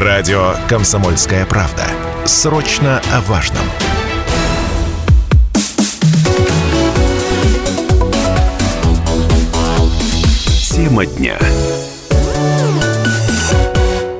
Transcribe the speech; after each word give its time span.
Радио 0.00 0.54
«Комсомольская 0.68 1.44
правда». 1.44 1.82
Срочно 2.24 3.02
о 3.12 3.20
важном. 3.22 3.64
Тема 10.70 11.04
дня. 11.04 11.36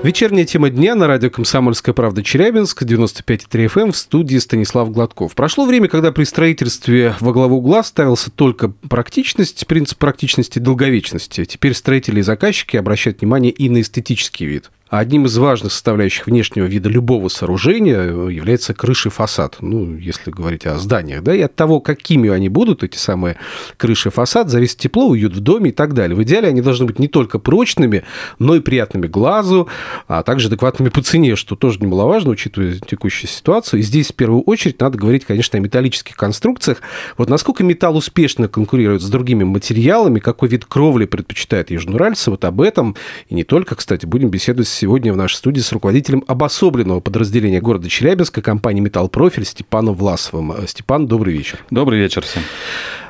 Вечерняя 0.03 0.45
тема 0.45 0.69
дня 0.71 0.97
на 0.97 1.07
радио 1.07 1.31
«Комсомольская 1.31 1.95
правда» 1.95 2.25
Челябинск, 2.25 2.83
95,3 2.83 3.67
FM 3.67 3.81
эм 3.81 3.93
в 3.93 3.97
студии 3.97 4.39
Станислав 4.39 4.91
Гладков. 4.91 5.37
Прошло 5.37 5.65
время, 5.65 5.87
когда 5.87 6.11
при 6.11 6.25
строительстве 6.25 7.15
во 7.21 7.33
главу 7.33 7.59
угла 7.59 7.85
ставился 7.85 8.33
только 8.33 8.69
практичность, 8.89 9.65
принцип 9.69 9.99
практичности 9.99 10.59
долговечности. 10.59 11.45
Теперь 11.45 11.75
строители 11.75 12.19
и 12.19 12.23
заказчики 12.23 12.77
обращают 12.77 13.21
внимание 13.21 13.53
и 13.53 13.69
на 13.69 13.81
эстетический 13.81 14.47
вид. 14.47 14.73
Одним 14.91 15.27
из 15.27 15.37
важных 15.37 15.73
составляющих 15.73 16.27
внешнего 16.27 16.65
вида 16.65 16.89
любого 16.89 17.29
сооружения 17.29 18.29
является 18.29 18.73
крыша 18.73 19.11
фасад. 19.11 19.57
Ну, 19.61 19.97
если 19.97 20.31
говорить 20.31 20.67
о 20.67 20.79
зданиях, 20.79 21.23
да, 21.23 21.35
и 21.35 21.41
от 21.43 21.55
того, 21.55 21.81
какими 21.81 22.31
они 22.31 22.49
будут, 22.49 22.83
эти 22.83 22.97
самые 22.97 23.37
крыши 23.77 24.09
и 24.09 24.13
фасад, 24.13 24.49
зависит 24.49 24.79
тепло, 24.79 25.09
уют 25.09 25.35
в 25.35 25.41
доме 25.41 25.71
и 25.71 25.73
так 25.73 25.93
далее. 25.93 26.17
В 26.17 26.23
идеале 26.23 26.49
они 26.49 26.63
должны 26.63 26.87
быть 26.87 26.99
не 26.99 27.09
только 27.09 27.39
прочными, 27.39 28.05
но 28.39 28.55
и 28.55 28.61
приятными 28.61 29.07
глазу, 29.07 29.69
а 30.07 30.23
также 30.23 30.49
адекватными 30.49 30.89
по 30.89 31.03
цене, 31.03 31.37
что 31.37 31.55
тоже 31.55 31.81
немаловажно, 31.81 32.31
учитывая 32.31 32.75
текущую 32.79 33.29
ситуацию. 33.29 33.81
И 33.81 33.83
здесь 33.83 34.09
в 34.09 34.15
первую 34.15 34.43
очередь 34.43 34.81
надо 34.81 34.97
говорить, 34.97 35.27
конечно, 35.27 35.59
о 35.59 35.61
металлических 35.61 36.17
конструкциях. 36.17 36.81
Вот 37.19 37.29
насколько 37.29 37.63
металл 37.63 37.97
успешно 37.97 38.49
конкурирует 38.49 39.03
с 39.03 39.11
другими 39.11 39.45
материалами, 39.45 40.19
какой 40.19 40.49
вид 40.49 40.65
кровли 40.65 41.05
предпочитает 41.05 41.71
Южноуральцы, 41.71 42.31
вот 42.31 42.45
об 42.47 42.63
этом 42.63 42.97
и 43.29 43.35
не 43.35 43.45
только, 43.45 43.75
кстати, 43.75 44.07
будем 44.07 44.31
беседовать 44.31 44.69
сегодня 44.79 45.13
в 45.13 45.17
нашей 45.17 45.35
студии 45.35 45.61
с 45.61 45.73
руководителем 45.73 46.23
обособленного 46.29 47.01
подразделения 47.01 47.61
города 47.61 47.89
Челябинска 47.89 48.43
компании 48.43 48.81
«Металлпрофиль» 48.81 49.45
Степаном 49.45 49.95
Власовым. 49.95 50.55
Степан, 50.67 51.09
добрый 51.09 51.35
вечер. 51.35 51.59
Добрый 51.71 51.99
вечер 51.99 52.23
всем. 52.23 52.43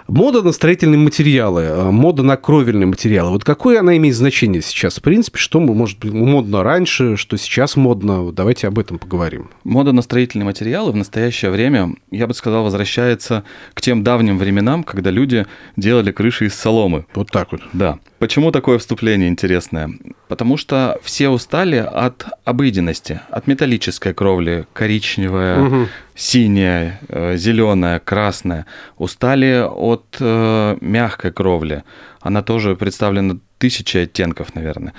Мода 0.08 0.40
на 0.40 0.52
строительные 0.52 0.98
материалы, 0.98 1.62
э, 1.64 1.90
мода 1.90 2.22
на 2.22 2.38
кровельные 2.38 2.86
материалы. 2.86 3.30
Вот 3.30 3.44
какое 3.44 3.80
она 3.80 3.94
имеет 3.98 4.16
значение 4.16 4.62
сейчас? 4.62 4.96
В 4.96 5.02
принципе, 5.02 5.36
что 5.36 5.60
может 5.60 5.98
быть 5.98 6.10
модно 6.10 6.62
раньше, 6.62 7.18
что 7.18 7.36
сейчас 7.36 7.76
модно? 7.76 8.32
Давайте 8.32 8.68
об 8.68 8.78
этом 8.78 8.98
поговорим. 8.98 9.50
Мода 9.64 9.92
на 9.92 10.00
строительные 10.00 10.46
материалы 10.46 10.92
в 10.92 10.96
настоящее 10.96 11.50
время, 11.50 11.94
я 12.10 12.26
бы 12.26 12.32
сказал, 12.32 12.64
возвращается 12.64 13.44
к 13.74 13.82
тем 13.82 14.02
давним 14.02 14.38
временам, 14.38 14.82
когда 14.82 15.10
люди 15.10 15.44
делали 15.76 16.10
крыши 16.10 16.46
из 16.46 16.54
соломы. 16.54 17.04
Вот 17.14 17.30
так 17.30 17.52
вот. 17.52 17.60
Да. 17.74 17.98
Почему 18.18 18.50
такое 18.50 18.78
вступление 18.78 19.28
интересное? 19.28 19.90
Потому 20.26 20.56
что 20.56 20.98
все 21.02 21.28
устали 21.28 21.76
от 21.76 22.26
обыденности, 22.44 23.20
от 23.30 23.46
металлической 23.46 24.12
кровли, 24.12 24.66
коричневая, 24.72 25.62
угу. 25.62 25.88
синяя, 26.16 27.00
э, 27.08 27.36
зеленая, 27.36 28.00
красная. 28.00 28.66
Устали 28.96 29.64
от 29.64 30.16
э, 30.18 30.76
мягкой 30.80 31.32
кровли. 31.32 31.84
Она 32.20 32.42
тоже 32.42 32.74
представлена 32.74 33.36
тысячей 33.58 34.02
оттенков, 34.02 34.54
наверное 34.54 34.94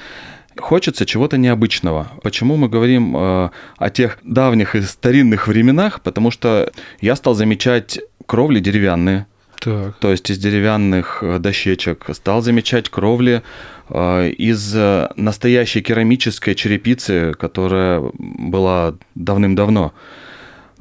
хочется 0.57 1.05
чего-то 1.05 1.37
необычного. 1.37 2.09
Почему 2.21 2.57
мы 2.57 2.67
говорим 2.67 3.15
э, 3.15 3.49
о 3.77 3.89
тех 3.89 4.17
давних 4.23 4.75
и 4.75 4.81
старинных 4.81 5.47
временах? 5.47 6.01
Потому 6.01 6.31
что 6.31 6.69
я 6.99 7.15
стал 7.15 7.33
замечать 7.33 7.99
кровли 8.25 8.59
деревянные, 8.59 9.25
так. 9.59 9.95
То 9.99 10.11
есть 10.11 10.29
из 10.29 10.37
деревянных 10.37 11.19
э, 11.21 11.39
дощечек. 11.39 12.05
Стал 12.13 12.41
замечать 12.41 12.89
кровли 12.89 13.43
э, 13.89 14.29
из 14.29 14.73
э, 14.75 15.09
настоящей 15.15 15.81
керамической 15.81 16.55
черепицы, 16.55 17.33
которая 17.37 18.01
была 18.17 18.95
давным-давно. 19.15 19.93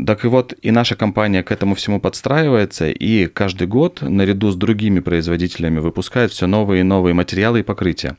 Так 0.06 0.24
и 0.24 0.28
вот, 0.28 0.54
и 0.62 0.70
наша 0.70 0.94
компания 0.94 1.42
к 1.42 1.50
этому 1.50 1.74
всему 1.74 2.00
подстраивается, 2.00 2.88
и 2.88 3.26
каждый 3.26 3.66
год 3.66 4.00
наряду 4.00 4.52
с 4.52 4.56
другими 4.56 5.00
производителями 5.00 5.80
выпускает 5.80 6.30
все 6.30 6.46
новые 6.46 6.80
и 6.80 6.84
новые 6.84 7.14
материалы 7.14 7.60
и 7.60 7.64
покрытия. 7.64 8.16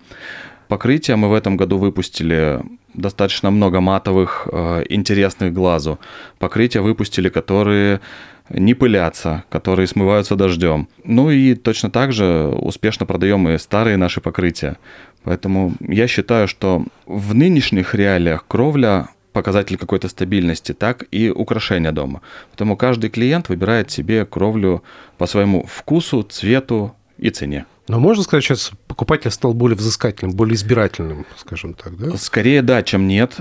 Покрытия 0.68 1.16
мы 1.16 1.30
в 1.30 1.34
этом 1.34 1.56
году 1.56 1.78
выпустили 1.78 2.62
достаточно 2.94 3.50
много 3.50 3.80
матовых, 3.80 4.48
интересных 4.90 5.54
глазу. 5.54 6.00
Покрытия 6.38 6.82
выпустили, 6.82 7.30
которые 7.30 8.02
не 8.50 8.74
пылятся, 8.74 9.44
которые 9.50 9.88
смываются 9.88 10.36
дождем. 10.36 10.88
Ну 11.04 11.30
и 11.30 11.56
точно 11.56 11.90
так 11.90 12.14
же 12.14 12.48
успешно 12.48 13.06
продаем 13.06 13.48
и 13.50 13.58
старые 13.58 13.98
наши 13.98 14.22
покрытия. 14.22 14.78
Поэтому 15.24 15.74
я 15.80 16.08
считаю, 16.08 16.48
что 16.48 16.86
в 17.06 17.36
нынешних 17.36 17.94
реалиях 17.94 18.46
кровля 18.48 19.10
показатель 19.34 19.78
какой-то 19.78 20.10
стабильности, 20.10 20.74
так 20.74 21.06
и 21.12 21.30
украшения 21.30 21.92
дома. 21.92 22.22
Поэтому 22.52 22.76
каждый 22.76 23.10
клиент 23.10 23.50
выбирает 23.50 23.92
себе 23.92 24.26
кровлю 24.26 24.84
по 25.18 25.28
своему 25.28 25.66
вкусу, 25.66 26.24
цвету 26.24 26.96
и 27.18 27.30
цене. 27.30 27.66
Но 27.88 28.00
можно 28.00 28.24
сказать, 28.24 28.44
сейчас 28.44 28.72
покупатель 28.88 29.32
стал 29.32 29.54
более 29.54 29.76
взыскательным, 29.76 30.36
более 30.36 30.56
избирательным, 30.56 31.26
скажем 31.38 31.74
так, 31.74 31.98
да? 31.98 32.18
Скорее 32.18 32.62
да, 32.62 32.84
чем 32.84 33.08
нет 33.08 33.36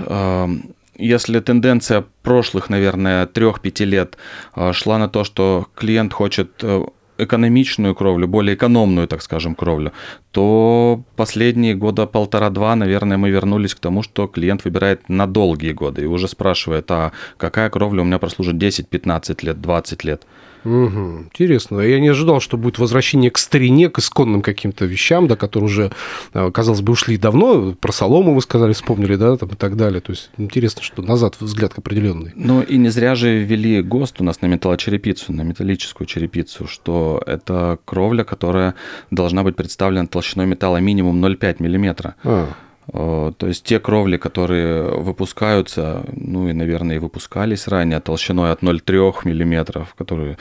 если 0.99 1.39
тенденция 1.39 2.05
прошлых, 2.23 2.69
наверное, 2.69 3.25
трех-пяти 3.25 3.85
лет 3.85 4.17
э, 4.55 4.73
шла 4.73 4.97
на 4.97 5.07
то, 5.07 5.23
что 5.23 5.67
клиент 5.75 6.13
хочет 6.13 6.51
э, 6.61 6.85
экономичную 7.17 7.95
кровлю, 7.95 8.27
более 8.27 8.55
экономную, 8.55 9.07
так 9.07 9.21
скажем, 9.21 9.55
кровлю, 9.55 9.91
то 10.31 11.03
последние 11.15 11.75
года 11.75 12.05
полтора-два, 12.05 12.75
наверное, 12.75 13.17
мы 13.17 13.29
вернулись 13.29 13.75
к 13.75 13.79
тому, 13.79 14.03
что 14.03 14.27
клиент 14.27 14.63
выбирает 14.65 15.09
на 15.09 15.27
долгие 15.27 15.73
годы 15.73 16.03
и 16.03 16.05
уже 16.05 16.27
спрашивает, 16.27 16.89
а 16.91 17.11
какая 17.37 17.69
кровля 17.69 18.01
у 18.01 18.05
меня 18.05 18.19
прослужит 18.19 18.57
10, 18.57 18.87
15 18.87 19.43
лет, 19.43 19.61
20 19.61 20.03
лет. 20.03 20.23
Угу. 20.65 21.23
Интересно. 21.25 21.79
Я 21.79 21.99
не 21.99 22.09
ожидал, 22.09 22.39
что 22.39 22.57
будет 22.57 22.79
возвращение 22.79 23.31
к 23.31 23.37
старине, 23.37 23.89
к 23.89 23.99
исконным 23.99 24.41
каким-то 24.41 24.85
вещам, 24.85 25.27
да, 25.27 25.35
которые 25.35 25.67
уже, 25.69 25.91
э, 26.33 26.51
казалось 26.51 26.81
бы, 26.81 26.93
ушли 26.93 27.17
давно. 27.17 27.73
Про 27.73 27.91
солому 27.91 28.33
вы 28.33 28.41
сказали, 28.41 28.73
вспомнили, 28.73 29.15
да, 29.15 29.37
там 29.37 29.49
и 29.49 29.55
так 29.55 29.75
далее. 29.75 30.01
То 30.01 30.11
есть 30.11 30.29
интересно, 30.37 30.81
что 30.81 31.01
назад 31.01 31.35
взгляд 31.39 31.73
определенный. 31.77 32.31
Ну 32.35 32.61
и 32.61 32.77
не 32.77 32.89
зря 32.89 33.15
же 33.15 33.39
ввели 33.39 33.81
ГОСТ 33.81 34.21
у 34.21 34.23
нас 34.23 34.41
на 34.41 34.47
металлочерепицу, 34.47 35.33
на 35.33 35.41
металлическую 35.41 36.07
черепицу, 36.07 36.67
что 36.67 37.21
это 37.25 37.79
кровля, 37.85 38.23
которая 38.23 38.75
должна 39.11 39.43
быть 39.43 39.55
представлена 39.55 40.07
толщиной 40.07 40.45
металла 40.45 40.77
минимум 40.77 41.23
0,5 41.23 41.57
миллиметра. 41.59 42.15
А. 42.23 42.49
Э, 42.93 43.31
то 43.37 43.47
есть 43.47 43.63
те 43.63 43.79
кровли, 43.79 44.17
которые 44.17 44.83
выпускаются, 44.83 46.03
ну 46.15 46.49
и, 46.49 46.53
наверное, 46.53 46.95
и 46.95 46.99
выпускались 46.99 47.67
ранее 47.67 47.99
толщиной 47.99 48.51
от 48.51 48.63
0,3 48.63 49.25
мм, 49.25 49.87
которые 49.97 50.37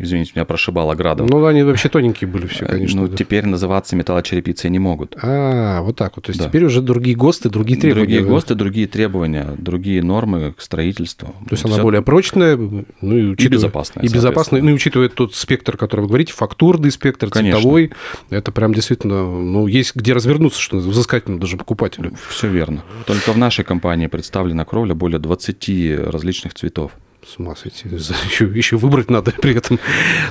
Извините, 0.00 0.32
меня 0.34 0.44
прошибало 0.44 0.94
градом. 0.94 1.26
Ну, 1.26 1.44
они 1.44 1.62
вообще 1.62 1.88
тоненькие 1.88 2.28
были 2.28 2.46
все, 2.46 2.64
э, 2.64 2.68
конечно. 2.68 3.02
Ну, 3.02 3.08
да. 3.08 3.16
теперь 3.16 3.46
называться 3.46 3.96
металлочерепицей 3.96 4.70
не 4.70 4.78
могут. 4.78 5.16
А, 5.22 5.82
вот 5.82 5.96
так 5.96 6.16
вот. 6.16 6.26
То 6.26 6.30
есть 6.30 6.40
да. 6.40 6.48
теперь 6.48 6.64
уже 6.64 6.82
другие 6.82 7.16
ГОСТы, 7.16 7.50
другие 7.50 7.80
требования. 7.80 8.06
Другие 8.06 8.22
ГОСТы, 8.22 8.54
другие 8.54 8.86
требования, 8.86 9.54
другие 9.58 10.02
нормы 10.02 10.54
к 10.56 10.60
строительству. 10.60 11.28
То 11.28 11.52
есть 11.52 11.64
Все... 11.64 11.74
она 11.74 11.82
более 11.82 12.02
прочная, 12.02 12.56
ну 12.56 12.84
и, 13.02 13.26
учитывая... 13.30 13.34
и 13.36 13.48
безопасная. 13.48 14.04
И 14.04 14.08
безопасная, 14.08 14.62
ну 14.62 14.70
и 14.70 14.72
учитывая 14.72 15.08
тот 15.08 15.34
спектр, 15.34 15.76
который 15.76 16.02
вы 16.02 16.08
говорите, 16.08 16.32
фактурный 16.32 16.90
спектр, 16.90 17.30
конечно. 17.30 17.60
цветовой, 17.60 17.92
это 18.30 18.52
прям 18.52 18.74
действительно, 18.74 19.24
ну, 19.24 19.66
есть 19.66 19.94
где 19.96 20.12
развернуться, 20.12 20.60
что 20.60 20.76
взыскательно 20.78 21.40
даже 21.40 21.56
покупателю. 21.56 22.12
Все 22.28 22.48
верно. 22.48 22.82
Только 23.06 23.32
в 23.32 23.38
нашей 23.38 23.64
компании 23.64 24.06
представлена 24.06 24.64
кровля 24.64 24.94
более 24.94 25.18
20 25.18 26.10
различных 26.10 26.54
цветов. 26.54 26.92
С 27.28 27.38
ума 27.38 27.54
сойти. 27.56 27.88
Еще, 27.88 28.46
еще 28.46 28.76
выбрать 28.78 29.10
надо 29.10 29.32
при 29.32 29.54
этом. 29.54 29.78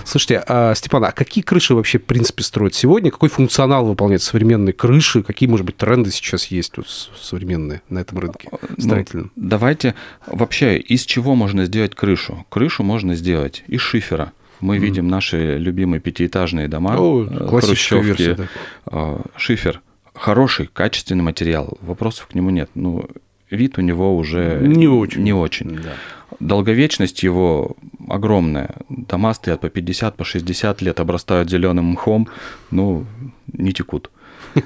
Слушайте, 0.04 0.44
а, 0.48 0.74
Степан, 0.74 1.06
а 1.06 1.12
какие 1.12 1.44
крыши 1.44 1.76
вообще, 1.76 2.00
в 2.00 2.06
принципе, 2.06 2.42
строят 2.42 2.74
сегодня? 2.74 3.12
Какой 3.12 3.30
функционал 3.30 3.86
выполняет 3.86 4.24
современные 4.24 4.74
крыши? 4.74 5.22
Какие, 5.22 5.48
может 5.48 5.64
быть, 5.64 5.78
тренды 5.78 6.10
сейчас 6.10 6.46
есть 6.46 6.76
вот, 6.78 6.88
современные 7.22 7.84
на 7.90 8.00
этом 8.00 8.18
рынке 8.18 8.50
ну, 8.52 8.84
строительном? 8.84 9.32
Ну, 9.36 9.48
давайте 9.48 9.94
вообще, 10.26 10.80
из 10.80 11.06
чего 11.06 11.36
можно 11.36 11.66
сделать 11.66 11.94
крышу? 11.94 12.46
Крышу 12.50 12.82
можно 12.82 13.14
сделать 13.14 13.64
из 13.68 13.82
шифера. 13.82 14.32
Мы 14.60 14.78
mm. 14.78 14.80
видим 14.80 15.08
наши 15.08 15.58
любимые 15.60 16.02
пятиэтажные 16.02 16.68
дома, 16.68 16.96
О, 16.98 17.26
э, 17.26 17.48
классическая 17.48 18.02
версия, 18.02 18.34
да. 18.34 18.48
А, 18.88 19.22
шифер. 19.36 19.82
Хороший, 20.16 20.66
качественный 20.66 21.24
материал. 21.24 21.78
Вопросов 21.82 22.26
к 22.26 22.34
нему 22.34 22.50
нет. 22.50 22.72
Ну, 22.74 23.08
вид 23.52 23.78
у 23.78 23.82
него 23.82 24.18
уже 24.18 24.60
не 24.66 24.88
очень. 24.88 25.22
Не 25.22 25.34
очень. 25.34 25.76
Да. 25.76 25.94
Долговечность 26.40 27.24
его 27.24 27.76
огромная. 28.08 28.76
Дома 28.90 29.34
стоят 29.34 29.62
по 29.62 29.70
50, 29.70 30.16
по 30.16 30.24
60 30.24 30.82
лет, 30.82 31.00
обрастают 31.00 31.50
зеленым 31.50 31.86
мхом, 31.86 32.28
ну, 32.72 33.06
не 33.54 33.74
текут. 33.74 34.12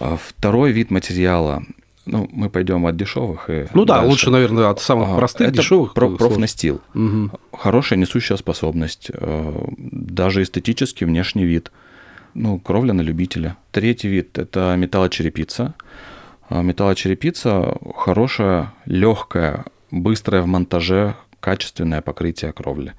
А 0.00 0.16
второй 0.16 0.72
вид 0.72 0.90
материала 0.90 1.62
ну, 2.06 2.28
мы 2.32 2.50
пойдем 2.50 2.86
от 2.86 2.96
дешевых. 2.96 3.48
И 3.48 3.66
ну 3.74 3.84
да, 3.84 3.98
дальше. 3.98 4.10
лучше, 4.10 4.30
наверное, 4.30 4.68
от 4.68 4.80
самых 4.80 5.10
а, 5.10 5.16
простых 5.16 5.48
это 5.48 5.58
дешевых. 5.58 5.94
Про 5.94 6.08
профнастил. 6.08 6.80
Угу. 6.94 7.30
Хорошая 7.52 7.98
несущая 7.98 8.36
способность, 8.36 9.10
э, 9.12 9.64
даже 9.76 10.42
эстетический 10.42 11.06
внешний 11.06 11.44
вид. 11.44 11.70
Ну, 12.34 12.58
кровля 12.58 12.92
на 12.92 13.02
любителя. 13.02 13.56
Третий 13.70 14.08
вид– 14.08 14.38
это 14.38 14.74
металлочерепица. 14.76 15.74
А 16.48 16.62
металлочерепица 16.62 17.76
хорошая, 17.94 18.72
легкая, 18.86 19.64
быстрая 19.92 20.42
в 20.42 20.46
монтаже, 20.46 21.14
качественное 21.38 22.00
покрытие 22.00 22.52
кровли. 22.52 22.94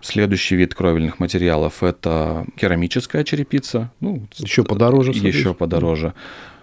Следующий 0.00 0.56
вид 0.56 0.74
кровельных 0.74 1.18
материалов– 1.18 1.74
это 1.82 2.46
керамическая 2.56 3.24
черепица. 3.24 3.90
Ну, 4.00 4.26
еще 4.36 4.64
подороже. 4.64 5.12
Еще 5.12 5.54
подороже. 5.54 6.14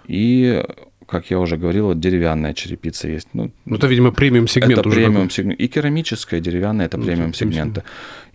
И 0.07 0.63
как 1.07 1.29
я 1.29 1.39
уже 1.39 1.57
говорил, 1.57 1.87
вот 1.87 1.99
деревянная 1.99 2.53
черепица 2.53 3.07
есть. 3.09 3.27
Ну, 3.33 3.51
ну 3.65 3.75
это, 3.75 3.87
видимо, 3.87 4.11
премиум 4.11 4.47
сегмент. 4.47 4.79
Это 4.79 4.89
премиум 4.89 5.29
сегмент. 5.29 5.59
И 5.59 5.67
керамическая, 5.67 6.39
и 6.39 6.43
деревянная 6.43 6.85
это 6.85 6.97
ну, 6.97 7.05
премиум 7.05 7.33
сегмента. 7.33 7.83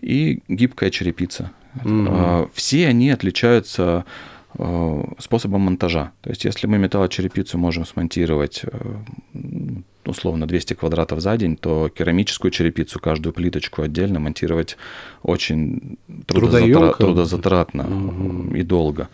И 0.01 0.41
гибкая 0.47 0.91
черепица. 0.91 1.51
Mm-hmm. 1.83 2.49
Все 2.53 2.87
они 2.87 3.09
отличаются 3.09 4.05
а, 4.57 5.13
способом 5.19 5.61
монтажа. 5.61 6.11
То 6.21 6.29
есть, 6.29 6.45
если 6.45 6.67
мы 6.67 6.77
металлочерепицу 6.77 7.57
можем 7.57 7.85
смонтировать 7.85 8.61
э, 8.63 8.95
условно 10.07 10.47
200 10.47 10.73
квадратов 10.75 11.19
за 11.19 11.37
день, 11.37 11.55
то 11.55 11.89
керамическую 11.89 12.51
черепицу, 12.51 12.99
каждую 12.99 13.33
плиточку 13.33 13.81
отдельно 13.81 14.19
монтировать 14.19 14.77
очень 15.23 15.97
трудозатра... 16.25 16.93
трудозатратно 16.93 17.83
угу. 17.83 18.55
и 18.55 18.63
долго. 18.63 19.09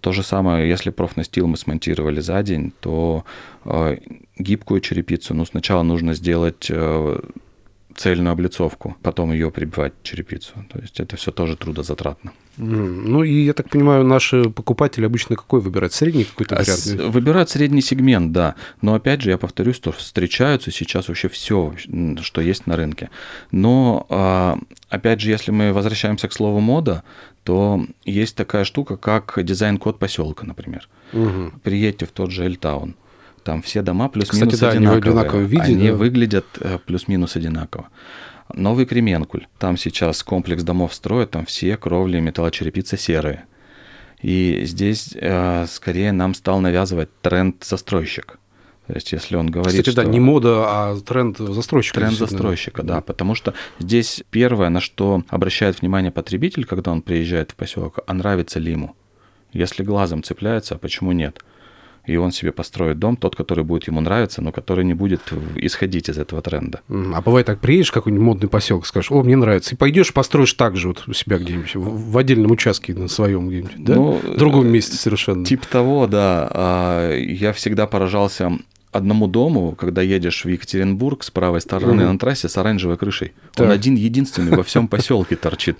То 0.00 0.12
же 0.12 0.22
самое, 0.22 0.68
если 0.68 0.90
профнастил 0.90 1.46
мы 1.46 1.56
смонтировали 1.56 2.20
за 2.20 2.42
день, 2.42 2.72
то 2.80 3.24
э, 3.64 3.98
гибкую 4.38 4.80
черепицу, 4.80 5.34
ну, 5.34 5.44
сначала 5.44 5.82
нужно 5.82 6.14
сделать 6.14 6.68
э, 6.70 7.20
цельную 7.96 8.32
облицовку, 8.32 8.96
потом 9.02 9.32
ее 9.32 9.50
прибивать 9.50 9.92
черепицу. 10.02 10.52
То 10.72 10.78
есть 10.80 11.00
это 11.00 11.16
все 11.16 11.30
тоже 11.32 11.56
трудозатратно. 11.56 12.32
Ну 12.58 13.22
и 13.22 13.44
я 13.44 13.54
так 13.54 13.70
понимаю, 13.70 14.04
наши 14.04 14.50
покупатели 14.50 15.06
обычно 15.06 15.36
какой 15.36 15.60
выбирают? 15.60 15.94
Средний 15.94 16.24
какой-то 16.24 16.56
а 16.56 16.60
вариант? 16.60 17.14
Выбирают 17.14 17.50
средний 17.50 17.80
сегмент, 17.80 18.32
да. 18.32 18.56
Но 18.82 18.94
опять 18.94 19.22
же, 19.22 19.30
я 19.30 19.38
повторюсь, 19.38 19.76
что 19.76 19.90
встречаются 19.92 20.70
сейчас 20.70 21.08
вообще 21.08 21.28
все, 21.28 21.74
что 22.20 22.40
есть 22.40 22.66
на 22.66 22.76
рынке. 22.76 23.08
Но 23.50 24.06
а, 24.10 24.58
опять 24.90 25.20
же, 25.20 25.30
если 25.30 25.50
мы 25.50 25.72
возвращаемся 25.72 26.28
к 26.28 26.32
слову 26.32 26.60
мода, 26.60 27.04
то 27.44 27.84
есть 28.04 28.36
такая 28.36 28.64
штука, 28.64 28.96
как 28.96 29.38
дизайн-код 29.42 29.98
поселка, 29.98 30.46
например. 30.46 30.88
Угу. 31.12 31.52
Приедьте 31.62 32.06
в 32.06 32.10
тот 32.10 32.30
же 32.30 32.44
Эльтаун. 32.44 32.96
Там 33.42 33.62
все 33.62 33.82
дома 33.82 34.08
плюс-минус 34.08 34.58
да, 34.58 34.70
одинаковые. 34.70 35.46
Они, 35.46 35.46
виде, 35.46 35.62
они 35.62 35.88
да? 35.88 35.94
выглядят 35.94 36.46
э, 36.60 36.78
плюс-минус 36.84 37.36
одинаково. 37.36 37.88
Новый 38.54 38.86
Кременкуль. 38.86 39.46
Там 39.58 39.76
сейчас 39.76 40.22
комплекс 40.22 40.62
домов 40.62 40.94
строят, 40.94 41.30
там 41.30 41.46
все 41.46 41.76
кровли 41.76 42.20
металлочерепица 42.20 42.96
серые. 42.96 43.44
И 44.20 44.62
здесь 44.64 45.10
э, 45.14 45.66
скорее 45.68 46.12
нам 46.12 46.34
стал 46.34 46.60
навязывать 46.60 47.08
тренд 47.20 47.64
застройщик. 47.64 48.38
То 48.86 48.94
есть, 48.94 49.12
если 49.12 49.36
он 49.36 49.50
говорит, 49.50 49.80
Кстати, 49.80 49.90
что... 49.90 50.02
да, 50.02 50.08
не 50.08 50.20
мода, 50.20 50.64
а 50.66 51.00
тренд 51.00 51.38
застройщика. 51.38 52.00
Тренд 52.00 52.18
застройщика, 52.18 52.82
да, 52.82 53.00
потому 53.00 53.34
что 53.34 53.54
здесь 53.78 54.22
первое, 54.30 54.68
на 54.70 54.80
что 54.80 55.22
обращает 55.28 55.80
внимание 55.80 56.10
потребитель, 56.10 56.64
когда 56.64 56.90
он 56.90 57.02
приезжает 57.02 57.52
в 57.52 57.54
поселок, 57.54 58.00
а 58.06 58.12
нравится 58.12 58.58
ли 58.58 58.72
ему. 58.72 58.94
Если 59.52 59.82
глазом 59.82 60.22
цепляется, 60.22 60.74
а 60.74 60.78
почему 60.78 61.12
нет? 61.12 61.42
И 62.04 62.16
он 62.16 62.32
себе 62.32 62.52
построит 62.52 62.98
дом, 62.98 63.16
тот, 63.16 63.36
который 63.36 63.64
будет 63.64 63.86
ему 63.86 64.00
нравиться, 64.00 64.42
но 64.42 64.52
который 64.52 64.84
не 64.84 64.94
будет 64.94 65.20
исходить 65.56 66.08
из 66.08 66.18
этого 66.18 66.42
тренда. 66.42 66.80
А 66.88 67.20
бывает 67.20 67.46
так, 67.46 67.60
приедешь 67.60 67.90
в 67.90 67.92
какой-нибудь 67.92 68.24
модный 68.24 68.48
поселок, 68.48 68.86
скажешь, 68.86 69.10
о, 69.10 69.22
мне 69.22 69.36
нравится, 69.36 69.74
и 69.74 69.78
пойдешь 69.78 70.12
построишь 70.12 70.52
так 70.54 70.76
же 70.76 70.88
вот 70.88 71.04
у 71.06 71.12
себя 71.12 71.38
где-нибудь, 71.38 71.74
в 71.74 72.18
отдельном 72.18 72.50
участке 72.50 72.94
на 72.94 73.08
своем 73.08 73.48
где-нибудь, 73.48 73.84
да? 73.84 73.94
Ну, 73.94 74.12
в 74.22 74.36
другом 74.36 74.68
месте 74.68 74.96
совершенно. 74.96 75.44
Тип 75.44 75.64
того, 75.66 76.06
да. 76.06 76.48
А, 76.52 77.16
я 77.16 77.52
всегда 77.52 77.86
поражался 77.86 78.52
одному 78.90 79.26
дому, 79.26 79.74
когда 79.74 80.02
едешь 80.02 80.44
в 80.44 80.48
Екатеринбург 80.48 81.24
с 81.24 81.30
правой 81.30 81.60
стороны 81.60 82.02
mm 82.02 82.12
на 82.12 82.18
трассе 82.18 82.48
с 82.48 82.58
оранжевой 82.58 82.98
крышей. 82.98 83.32
Так. 83.54 83.66
Он 83.66 83.72
один 83.72 83.94
единственный 83.94 84.54
во 84.54 84.62
всем 84.62 84.86
поселке 84.86 85.36
торчит. 85.36 85.78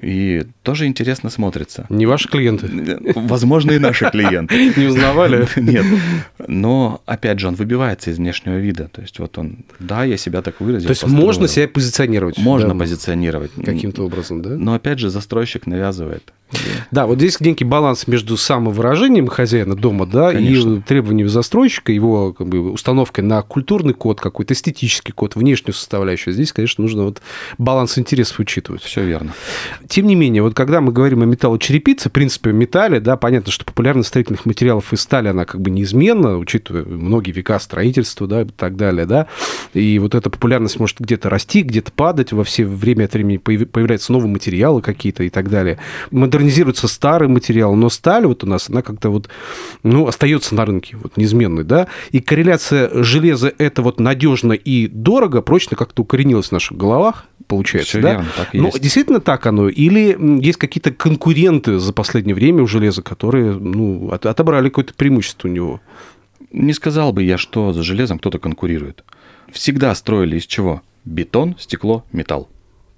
И 0.00 0.44
тоже 0.62 0.86
интересно 0.86 1.30
смотрится. 1.30 1.86
Не 1.88 2.06
ваши 2.06 2.28
клиенты? 2.28 2.98
Возможно, 3.14 3.72
и 3.72 3.78
наши 3.78 4.10
клиенты. 4.10 4.72
Не 4.76 4.86
узнавали? 4.86 5.48
Нет. 5.56 5.84
Но, 6.46 7.00
опять 7.06 7.40
же, 7.40 7.48
он 7.48 7.54
выбивается 7.54 8.10
из 8.10 8.18
внешнего 8.18 8.56
вида. 8.56 8.88
То 8.88 9.02
есть, 9.02 9.18
вот 9.18 9.38
он, 9.38 9.58
да, 9.78 10.04
я 10.04 10.16
себя 10.16 10.42
так 10.42 10.60
выразил. 10.60 10.88
То 10.88 10.92
есть, 10.92 11.06
можно 11.06 11.48
себя 11.48 11.68
позиционировать? 11.68 12.38
Можно 12.38 12.76
позиционировать. 12.76 13.52
Каким-то 13.64 14.04
образом, 14.04 14.42
да? 14.42 14.50
Но, 14.50 14.74
опять 14.74 14.98
же, 14.98 15.10
застройщик 15.10 15.66
навязывает. 15.66 16.32
Да, 16.92 17.06
вот 17.06 17.18
здесь 17.18 17.40
некий 17.40 17.64
баланс 17.64 18.06
между 18.06 18.36
самовыражением 18.36 19.26
хозяина 19.26 19.74
дома, 19.74 20.06
да, 20.06 20.32
Конечно. 20.32 20.76
и 20.76 20.80
требованиями 20.80 21.28
застройщика, 21.28 21.90
его 21.90 22.32
как 22.32 22.46
бы, 22.46 22.70
установкой 22.70 23.24
на 23.24 23.42
культурный 23.42 23.94
код, 23.94 24.20
какой-то 24.20 24.54
эстетический 24.54 25.12
код, 25.12 25.34
внешнюю 25.34 25.74
составляющую. 25.74 26.32
Здесь, 26.32 26.52
конечно, 26.52 26.82
нужно 26.82 27.04
вот 27.04 27.20
баланс 27.58 27.98
интересов 27.98 28.38
учитывать. 28.38 28.82
Все 28.82 29.02
верно. 29.02 29.32
Тем 29.88 30.06
не 30.06 30.14
менее, 30.14 30.42
вот 30.42 30.54
когда 30.54 30.80
мы 30.80 30.92
говорим 30.92 31.22
о 31.22 31.26
металлочерепице, 31.26 32.08
в 32.08 32.12
принципе, 32.12 32.52
металле, 32.52 33.00
да, 33.00 33.16
понятно, 33.16 33.52
что 33.52 33.64
популярность 33.64 34.08
строительных 34.08 34.44
материалов 34.44 34.92
из 34.92 35.00
стали, 35.00 35.28
она 35.28 35.44
как 35.44 35.60
бы 35.60 35.70
неизменна, 35.70 36.38
учитывая 36.38 36.84
многие 36.84 37.30
века 37.30 37.58
строительства, 37.60 38.26
да, 38.26 38.42
и 38.42 38.44
так 38.46 38.76
далее, 38.76 39.06
да, 39.06 39.28
и 39.72 39.98
вот 40.00 40.14
эта 40.14 40.30
популярность 40.30 40.80
может 40.80 40.98
где-то 40.98 41.30
расти, 41.30 41.62
где-то 41.62 41.92
падать, 41.92 42.32
во 42.32 42.42
все 42.42 42.64
время 42.64 43.04
от 43.04 43.12
времени 43.12 43.36
появляются 43.36 44.12
новые 44.12 44.30
материалы 44.30 44.82
какие-то 44.82 45.22
и 45.22 45.30
так 45.30 45.48
далее. 45.48 45.78
Модернизируется 46.10 46.88
старый 46.88 47.28
материал, 47.28 47.74
но 47.76 47.88
сталь 47.88 48.26
вот 48.26 48.42
у 48.42 48.46
нас, 48.46 48.68
она 48.68 48.82
как-то 48.82 49.10
вот, 49.10 49.28
ну, 49.84 50.08
остается 50.08 50.56
на 50.56 50.64
рынке, 50.64 50.96
вот, 51.00 51.16
неизменной, 51.16 51.64
да, 51.64 51.86
и 52.10 52.20
корреляция 52.20 52.90
железа 53.04 53.52
это 53.58 53.82
вот 53.82 54.00
надежно 54.00 54.52
и 54.52 54.88
дорого, 54.88 55.42
прочно 55.42 55.76
как-то 55.76 56.02
укоренилась 56.02 56.48
в 56.48 56.52
наших 56.52 56.76
головах, 56.76 57.26
получается, 57.46 57.90
Все 57.90 58.00
да? 58.00 58.10
Верно, 58.12 58.28
так 58.36 58.54
Но 58.54 58.66
есть. 58.66 58.80
действительно 58.80 59.20
так 59.20 59.46
оно? 59.46 59.68
Или 59.68 60.16
есть 60.42 60.58
какие-то 60.58 60.92
конкуренты 60.92 61.78
за 61.78 61.92
последнее 61.92 62.34
время 62.34 62.62
у 62.62 62.66
железа, 62.66 63.02
которые 63.02 63.52
ну, 63.52 64.10
отобрали 64.10 64.68
какое-то 64.68 64.94
преимущество 64.94 65.48
у 65.48 65.50
него? 65.50 65.80
Не 66.52 66.72
сказал 66.72 67.12
бы 67.12 67.22
я, 67.22 67.38
что 67.38 67.72
за 67.72 67.82
железом 67.82 68.18
кто-то 68.18 68.38
конкурирует. 68.38 69.04
Всегда 69.52 69.94
строили 69.94 70.38
из 70.38 70.46
чего? 70.46 70.82
Бетон, 71.04 71.56
стекло, 71.58 72.04
металл. 72.12 72.48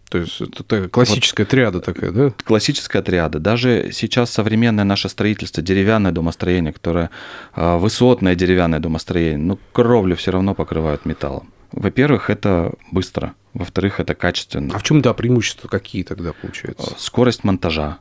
То 0.09 0.19
есть 0.19 0.41
это 0.41 0.89
классическая 0.89 1.43
вот, 1.43 1.51
триада 1.51 1.81
такая, 1.81 2.11
да? 2.11 2.33
Классическая 2.45 3.03
триада. 3.03 3.39
Даже 3.39 3.91
сейчас 3.93 4.31
современное 4.31 4.85
наше 4.85 5.09
строительство, 5.09 5.63
деревянное 5.63 6.13
домостроение, 6.13 6.73
которое 6.73 7.11
а, 7.55 7.77
высотное 7.77 8.35
деревянное 8.35 8.81
домостроение, 8.81 9.37
ну, 9.37 9.59
кровлю 9.73 10.17
все 10.17 10.31
равно 10.31 10.55
покрывают 10.55 11.05
металлом. 11.05 11.53
Во-первых, 11.73 12.31
это 12.31 12.73
быстро. 12.91 13.35
Во-вторых, 13.55 14.01
это 14.01 14.15
качественно. 14.15 14.75
А 14.75 14.79
в 14.79 14.83
чем, 14.83 15.03
да, 15.03 15.13
преимущества 15.15 15.69
какие 15.69 16.03
тогда 16.03 16.33
получаются? 16.33 16.95
Скорость 16.99 17.45
монтажа, 17.45 17.99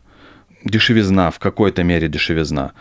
дешевизна, 0.64 1.32
в 1.32 1.40
какой-то 1.40 1.84
мере 1.84 2.08
дешевизна, 2.08 2.74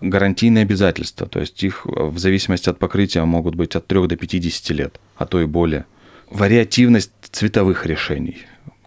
гарантийные 0.00 0.62
обязательства, 0.62 1.26
то 1.26 1.40
есть 1.40 1.62
их 1.62 1.86
в 1.86 2.18
зависимости 2.18 2.68
от 2.68 2.78
покрытия 2.78 3.24
могут 3.24 3.54
быть 3.54 3.76
от 3.76 3.86
3 3.86 4.08
до 4.08 4.16
50 4.16 4.70
лет, 4.70 5.00
а 5.16 5.26
то 5.26 5.40
и 5.40 5.46
более. 5.46 5.84
Вариативность 6.30 7.12
цветовых 7.30 7.86
решений, 7.86 8.38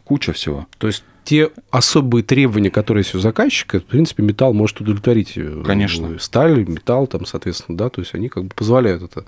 куча 0.03 0.33
всего. 0.33 0.67
То 0.77 0.87
есть 0.87 1.03
те 1.25 1.49
особые 1.71 2.23
требования, 2.23 2.69
которые 2.69 3.01
есть 3.01 3.15
у 3.15 3.19
заказчика, 3.19 3.79
в 3.79 3.85
принципе, 3.85 4.23
металл 4.23 4.53
может 4.53 4.79
удовлетворить. 4.79 5.33
Э, 5.35 5.63
Конечно. 5.65 6.17
Сталь, 6.19 6.65
металл, 6.65 7.07
там, 7.07 7.25
соответственно, 7.25 7.77
да, 7.77 7.89
то 7.89 8.01
есть 8.01 8.13
они 8.13 8.29
как 8.29 8.45
бы 8.45 8.51
позволяют 8.55 9.01
это 9.01 9.25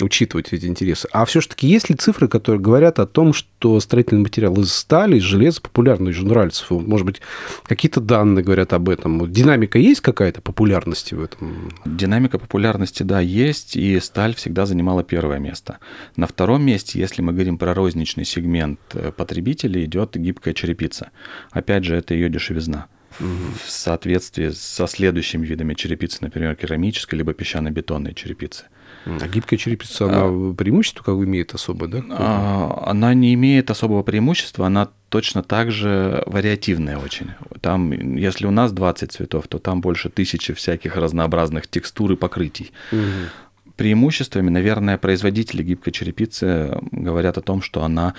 учитывать, 0.00 0.52
эти 0.52 0.66
интересы. 0.66 1.08
А 1.12 1.24
все-таки 1.24 1.68
есть 1.68 1.88
ли 1.88 1.96
цифры, 1.96 2.28
которые 2.28 2.60
говорят 2.60 2.98
о 2.98 3.06
том, 3.06 3.32
что 3.32 3.78
строительный 3.80 4.22
материал 4.22 4.54
из 4.60 4.72
стали, 4.72 5.18
из 5.18 5.22
железа 5.22 5.60
популярный 5.60 6.10
уже 6.10 6.26
нравится? 6.26 6.64
Может 6.70 7.06
быть, 7.06 7.20
какие-то 7.64 8.00
данные 8.00 8.44
говорят 8.44 8.72
об 8.72 8.88
этом? 8.88 9.30
Динамика 9.30 9.78
есть 9.78 10.00
какая-то 10.00 10.42
популярности 10.42 11.14
в 11.14 11.22
этом? 11.22 11.70
Динамика 11.84 12.38
популярности, 12.38 13.04
да, 13.04 13.20
есть, 13.20 13.76
и 13.76 14.00
сталь 14.00 14.34
всегда 14.34 14.66
занимала 14.66 15.04
первое 15.04 15.38
место. 15.38 15.78
На 16.16 16.26
втором 16.26 16.62
месте, 16.64 16.98
если 16.98 17.22
мы 17.22 17.32
говорим 17.32 17.56
про 17.56 17.72
розничный 17.72 18.24
сегмент 18.24 18.80
э, 18.94 19.12
потребителей, 19.12 19.84
идет 19.84 20.16
гибкая 20.16 20.54
черепица. 20.54 21.10
Опять 21.50 21.84
же, 21.84 21.96
это 21.96 22.14
ее 22.14 22.28
дешевизна. 22.28 22.86
В 23.18 23.68
соответствии 23.68 24.50
со 24.50 24.86
следующими 24.86 25.44
видами 25.44 25.74
черепицы, 25.74 26.18
например, 26.20 26.54
керамической 26.54 27.18
либо 27.18 27.34
песчано-бетонной 27.34 28.14
черепицы. 28.14 28.64
А 29.04 29.28
гибкая 29.28 29.58
черепица, 29.58 30.04
она 30.06 30.22
а, 30.24 30.54
преимущество 30.54 31.02
как 31.02 31.14
имеет 31.14 31.54
особое, 31.54 31.88
да? 31.88 32.02
А, 32.10 32.84
она 32.86 33.14
не 33.14 33.34
имеет 33.34 33.70
особого 33.70 34.02
преимущества, 34.02 34.66
она 34.66 34.90
точно 35.08 35.42
так 35.42 35.70
же 35.70 36.22
вариативная 36.26 36.98
очень. 36.98 37.30
Там, 37.60 37.92
если 38.16 38.46
у 38.46 38.50
нас 38.50 38.72
20 38.72 39.12
цветов, 39.12 39.48
то 39.48 39.58
там 39.58 39.80
больше 39.80 40.10
тысячи 40.10 40.52
всяких 40.52 40.96
разнообразных 40.96 41.66
текстур 41.66 42.12
и 42.12 42.16
покрытий. 42.16 42.72
Угу. 42.92 43.72
Преимуществами, 43.76 44.50
наверное, 44.50 44.98
производители 44.98 45.62
гибкой 45.62 45.92
черепицы 45.92 46.78
говорят 46.92 47.38
о 47.38 47.42
том, 47.42 47.62
что 47.62 47.82
она 47.82 48.14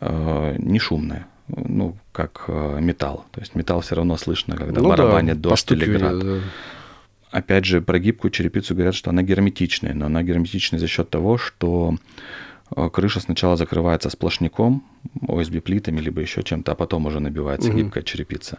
э, 0.00 0.56
не 0.58 0.78
шумная 0.78 1.26
ну, 1.48 1.96
как 2.12 2.44
э, 2.48 2.78
металл. 2.80 3.24
То 3.32 3.40
есть 3.40 3.54
металл 3.54 3.80
все 3.80 3.96
равно 3.96 4.16
слышно, 4.16 4.56
когда 4.56 4.80
ну, 4.80 4.88
барабанит 4.88 5.40
да, 5.40 5.50
дождь 5.50 5.72
или 5.72 5.84
град. 5.84 6.18
Да. 6.18 6.38
опять 7.30 7.64
же, 7.64 7.80
про 7.80 7.98
гибкую 7.98 8.30
черепицу 8.30 8.74
говорят, 8.74 8.94
что 8.94 9.10
она 9.10 9.22
герметичная, 9.22 9.94
но 9.94 10.06
она 10.06 10.22
герметичная 10.22 10.78
за 10.78 10.86
счет 10.86 11.08
того, 11.08 11.38
что 11.38 11.96
э, 12.76 12.90
крыша 12.90 13.20
сначала 13.20 13.56
закрывается 13.56 14.10
сплошняком, 14.10 14.84
ОСБ-плитами, 15.26 16.00
либо 16.00 16.20
еще 16.20 16.42
чем-то, 16.42 16.72
а 16.72 16.74
потом 16.74 17.06
уже 17.06 17.18
набивается 17.18 17.70
угу. 17.70 17.78
гибкая 17.78 18.04
черепица. 18.04 18.58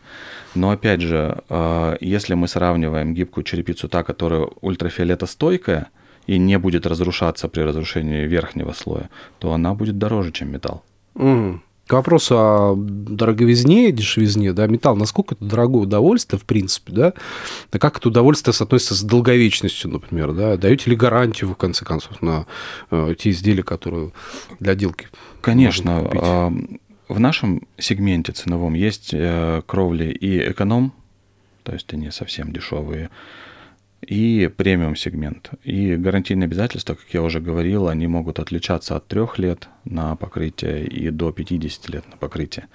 Но 0.56 0.72
опять 0.72 1.02
же, 1.02 1.38
э, 1.48 1.98
если 2.02 2.34
мы 2.34 2.48
сравниваем 2.48 3.14
гибкую 3.14 3.44
черепицу, 3.44 3.88
та, 3.88 4.04
которая 4.04 4.48
ультрафиолетостойкая 4.62 5.90
и 6.26 6.40
не 6.40 6.58
будет 6.58 6.88
разрушаться 6.88 7.48
при 7.48 7.62
разрушении 7.62 8.26
верхнего 8.26 8.72
слоя, 8.72 9.10
то 9.40 9.54
она 9.54 9.76
будет 9.76 10.00
дороже, 10.00 10.32
чем 10.32 10.52
металл. 10.52 10.84
Угу. 11.16 11.62
К 11.88 11.94
вопросу 11.94 12.36
о 12.38 12.76
дороговизне, 12.78 13.92
дешевизне, 13.92 14.54
да, 14.54 14.68
металл, 14.68 14.96
насколько 14.96 15.36
это 15.36 15.44
дорогое 15.44 15.84
удовольствие, 15.84 16.40
в 16.40 16.46
принципе, 16.46 16.94
да, 16.94 17.14
а 17.72 17.80
как 17.80 17.98
это 17.98 18.08
удовольствие 18.08 18.54
соотносится 18.54 18.96
с 18.96 19.04
долговечностью, 19.04 19.92
например, 19.92 20.32
да, 20.32 20.56
даете 20.56 20.90
ли 20.90 20.96
гарантию, 20.96 21.50
в 21.50 21.56
конце 21.56 21.84
концов, 21.84 22.22
на 22.22 22.46
э, 22.90 23.16
те 23.20 23.32
изделия, 23.32 23.64
которые 23.64 24.12
для 24.60 24.72
отделки 24.74 25.08
Конечно, 25.42 26.10
э, 26.14 26.52
в 27.10 27.20
нашем 27.20 27.64
сегменте 27.78 28.32
ценовом 28.32 28.76
есть 28.76 29.10
э, 29.14 29.62
кровли 29.66 30.06
и 30.06 30.52
эконом, 30.52 30.94
то 31.64 31.74
есть 31.74 31.94
они 31.94 32.12
совсем 32.12 32.54
дешевые, 32.54 33.10
и 34.08 34.48
премиум 34.48 34.96
сегмент. 34.96 35.52
И 35.64 35.96
гарантийные 35.96 36.46
обязательства, 36.46 36.96
как 36.96 37.06
я 37.14 37.22
уже 37.22 37.40
говорил, 37.40 37.88
они 37.88 38.08
могут 38.08 38.40
отличаться 38.40 38.96
от 38.96 39.08
3 39.08 39.22
лет 39.38 39.70
на 39.86 40.16
покрытие 40.16 40.86
и 40.86 41.10
до 41.10 41.32
50 41.32 41.90
лет 41.90 42.04
на 42.10 42.18
покрытие. 42.18 42.68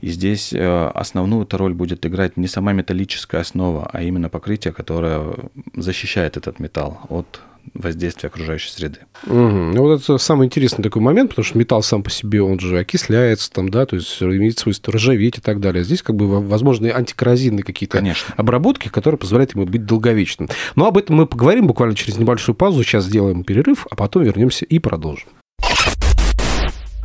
И 0.00 0.10
здесь 0.10 0.52
э, 0.52 0.90
основную 0.94 1.46
роль 1.50 1.74
будет 1.74 2.06
играть 2.06 2.36
не 2.36 2.48
сама 2.48 2.72
металлическая 2.72 3.40
основа, 3.40 3.88
а 3.92 4.02
именно 4.02 4.28
покрытие, 4.28 4.72
которое 4.72 5.34
защищает 5.74 6.36
этот 6.36 6.60
металл 6.60 7.00
от 7.08 7.40
воздействия 7.74 8.28
окружающей 8.28 8.70
среды. 8.70 9.00
Угу. 9.26 9.34
Ну, 9.34 9.82
вот 9.82 10.02
это 10.02 10.18
самый 10.18 10.46
интересный 10.46 10.82
такой 10.82 11.02
момент, 11.02 11.30
потому 11.30 11.44
что 11.44 11.58
металл 11.58 11.82
сам 11.82 12.02
по 12.02 12.10
себе, 12.10 12.42
он 12.42 12.58
же 12.58 12.78
окисляется, 12.78 13.50
там, 13.50 13.68
да, 13.68 13.86
то 13.86 13.96
есть 13.96 14.22
имеет 14.22 14.58
свойство 14.58 14.92
ржаветь 14.92 15.38
и 15.38 15.40
так 15.40 15.60
далее. 15.60 15.84
Здесь 15.84 16.02
как 16.02 16.16
бы 16.16 16.40
возможны 16.40 16.88
антикоррозийные 16.88 17.62
какие-то 17.62 17.98
Конечно. 17.98 18.34
обработки, 18.36 18.88
которые 18.88 19.18
позволяют 19.18 19.54
ему 19.54 19.66
быть 19.66 19.84
долговечным. 19.84 20.48
Но 20.74 20.86
об 20.86 20.98
этом 20.98 21.16
мы 21.16 21.26
поговорим 21.26 21.66
буквально 21.66 21.94
через 21.94 22.18
небольшую 22.18 22.54
паузу. 22.56 22.82
Сейчас 22.82 23.04
сделаем 23.04 23.44
перерыв, 23.44 23.86
а 23.90 23.96
потом 23.96 24.22
вернемся 24.22 24.64
и 24.64 24.78
продолжим. 24.78 25.28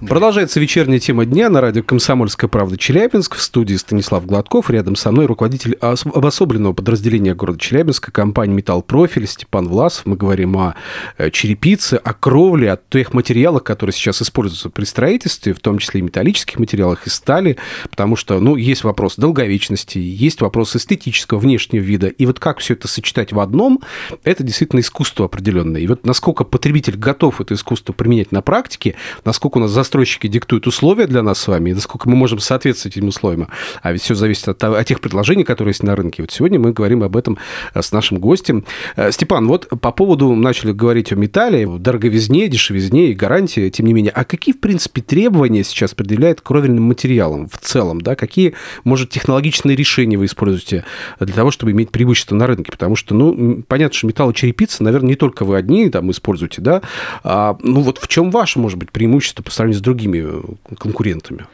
Продолжается 0.02 0.60
вечерняя 0.60 1.00
тема 1.00 1.25
дня 1.25 1.50
на 1.50 1.62
радио 1.62 1.82
«Комсомольская 1.82 2.50
правда» 2.50 2.78
Челябинск. 2.78 3.36
В 3.36 3.42
студии 3.42 3.75
Станислав 3.75 4.25
Гладков. 4.25 4.70
Рядом 4.70 4.98
со 4.98 5.10
мной 5.10 5.25
руководитель 5.25 5.75
обособленного 5.80 6.74
подразделения 6.74 7.34
города 7.34 7.58
Челябинска 7.58 8.12
компании 8.12 8.56
«Металл 8.56 8.82
Профиль» 8.82 9.25
Степан 9.25 9.70
Власов. 9.70 10.06
Мы 10.06 10.18
говорим 10.18 10.58
о 10.58 10.75
э, 11.18 11.32
черепице, 11.32 11.94
о 11.94 12.14
кровле, 12.14 12.74
о 12.74 12.80
тех 12.90 13.14
материалах, 13.14 13.64
которые 13.64 13.94
сейчас 13.94 14.22
используются 14.22 14.70
при 14.70 14.84
строительстве, 14.84 15.54
в 15.54 15.62
том 15.62 15.78
числе 15.78 16.02
и 16.02 16.04
металлических 16.04 16.60
материалах, 16.60 17.08
и 17.08 17.10
стали, 17.10 17.56
потому 17.90 18.18
что, 18.18 18.42
ну, 18.42 18.58
есть 18.58 18.84
вопрос 18.84 19.16
долговечности, 19.16 19.98
есть 19.98 20.42
вопрос 20.42 20.75
эстетического 20.75 21.40
внешнего 21.40 21.82
вида. 21.82 22.08
И 22.08 22.25
вот 22.25 22.42
как 22.42 22.60
все 22.60 22.74
это 22.74 22.90
сочетать 22.90 23.32
в 23.32 23.40
одном, 23.40 23.82
это 24.25 24.44
действительно 24.44 24.82
искусство 24.82 25.25
определенное. 25.25 25.80
И 25.80 25.88
вот 25.88 26.06
насколько 26.06 26.44
потребитель 26.44 26.98
готов 26.98 27.40
это 27.40 27.54
искусство 27.54 27.94
применять 27.94 28.34
на 28.34 28.42
практике, 28.42 28.96
насколько 29.24 29.58
у 29.58 29.62
нас 29.62 29.72
застройщики 29.96 30.28
диктуют 30.28 30.68
условия 30.68 31.08
для 31.08 31.24
нас 31.24 31.40
с 31.40 31.48
вами, 31.48 31.70
и 31.70 31.74
насколько 31.74 32.10
мы 32.10 32.18
можем 32.18 32.40
соответствовать 32.40 32.98
этим 32.98 33.08
условиям. 33.08 33.48
А 33.82 33.94
ведь 33.94 34.02
все 34.02 34.14
зависит 34.14 34.50
от, 34.50 34.62
от 34.62 34.86
тех 34.86 35.00
предложений, 35.00 35.46
которые 35.46 35.72
есть 35.72 35.84
на 35.84 35.96
рынке. 35.96 36.22
Вот 36.22 36.32
сегодня 36.32 36.60
мы 36.60 36.74
говорим 36.74 37.02
об 37.02 37.16
этом 37.16 37.38
э, 37.74 37.82
с 37.82 37.94
нашим 37.94 38.20
гостем. 38.20 38.66
Э, 38.98 39.10
Степан, 39.14 39.48
вот 39.48 39.70
по 39.80 39.92
поводу, 39.92 40.36
начали 40.36 40.74
говорить 40.74 41.14
о 41.14 41.16
металле, 41.16 41.66
дороговизне, 41.66 42.50
дешевизне 42.50 43.12
и 43.12 43.14
гарантии, 43.14 43.70
тем 43.70 43.86
не 43.86 43.94
менее, 43.94 44.12
а 44.12 44.25
какие, 44.25 44.54
в 44.54 44.60
принципе, 44.60 45.02
требования 45.02 45.64
сейчас 45.64 45.94
предъявляет 45.94 46.42
кровельным 46.42 46.84
материалам 46.84 47.48
в 47.48 47.58
целом, 47.60 48.02
да? 48.02 48.16
Какие, 48.16 48.54
может, 48.84 49.12
технологичные 49.12 49.78
решения 49.78 50.18
вы 50.18 50.25
используете 50.25 50.84
для 51.22 51.34
того, 51.34 51.52
чтобы 51.52 51.72
иметь 51.72 51.92
преимущество 51.92 52.36
на 52.36 52.48
рынке? 52.48 52.70
Потому 52.70 52.98
что, 52.98 53.16
ну, 53.16 53.64
понятно, 53.66 53.98
что 53.98 54.08
металлочерепица, 54.08 54.84
наверное, 54.84 55.10
не 55.10 55.16
только 55.16 55.46
вы 55.46 55.56
одни 55.56 55.90
там 55.90 56.12
используете, 56.12 56.62
да? 56.62 56.82
А, 57.24 57.58
ну, 57.62 57.80
вот 57.80 58.00
в 58.00 58.10
чем 58.10 58.30
ваше, 58.30 58.60
может 58.60 58.78
быть, 58.78 58.92
преимущество 58.92 59.42
по 59.42 59.52
сравнению 59.52 59.75
с 59.75 59.82
другими 59.82 60.58
конкурентами? 60.77 61.46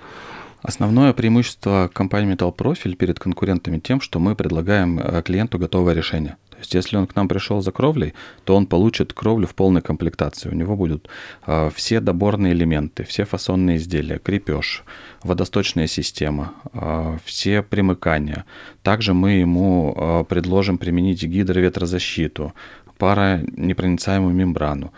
Основное 0.62 1.14
преимущество 1.14 1.90
компании 1.92 2.36
Metal 2.36 2.56
Profile 2.56 2.96
перед 2.96 3.20
конкурентами 3.20 3.80
тем, 3.80 4.00
что 4.00 4.20
мы 4.20 4.36
предлагаем 4.36 5.00
э, 5.00 5.24
клиенту 5.24 5.58
готовое 5.58 5.96
решение. 5.96 6.38
То 6.52 6.58
есть, 6.60 6.76
если 6.76 6.98
он 6.98 7.08
к 7.08 7.16
нам 7.16 7.28
пришел 7.28 7.62
за 7.62 7.72
кровлей, 7.72 8.14
то 8.44 8.56
он 8.56 8.68
получит 8.68 9.14
кровлю 9.14 9.48
в 9.48 9.56
полной 9.56 9.82
комплектации. 9.82 10.50
У 10.50 10.54
него 10.54 10.76
будут 10.76 11.10
э, 11.48 11.72
все 11.74 12.00
доборные 12.00 12.54
элементы, 12.54 13.04
все 13.06 13.26
фасонные 13.26 13.78
изделия, 13.78 14.20
крепеж, 14.20 14.84
водосточная 15.24 15.88
система, 15.88 16.54
э, 16.74 17.18
все 17.26 17.64
примыкания. 17.64 18.46
Также 18.84 19.16
мы 19.16 19.32
ему 19.32 19.96
э, 19.98 20.26
предложим 20.30 20.78
применить 20.78 21.24
гидроветрозащиту, 21.24 22.54
паронепроницаемую 23.00 24.36
мембрану 24.36 24.94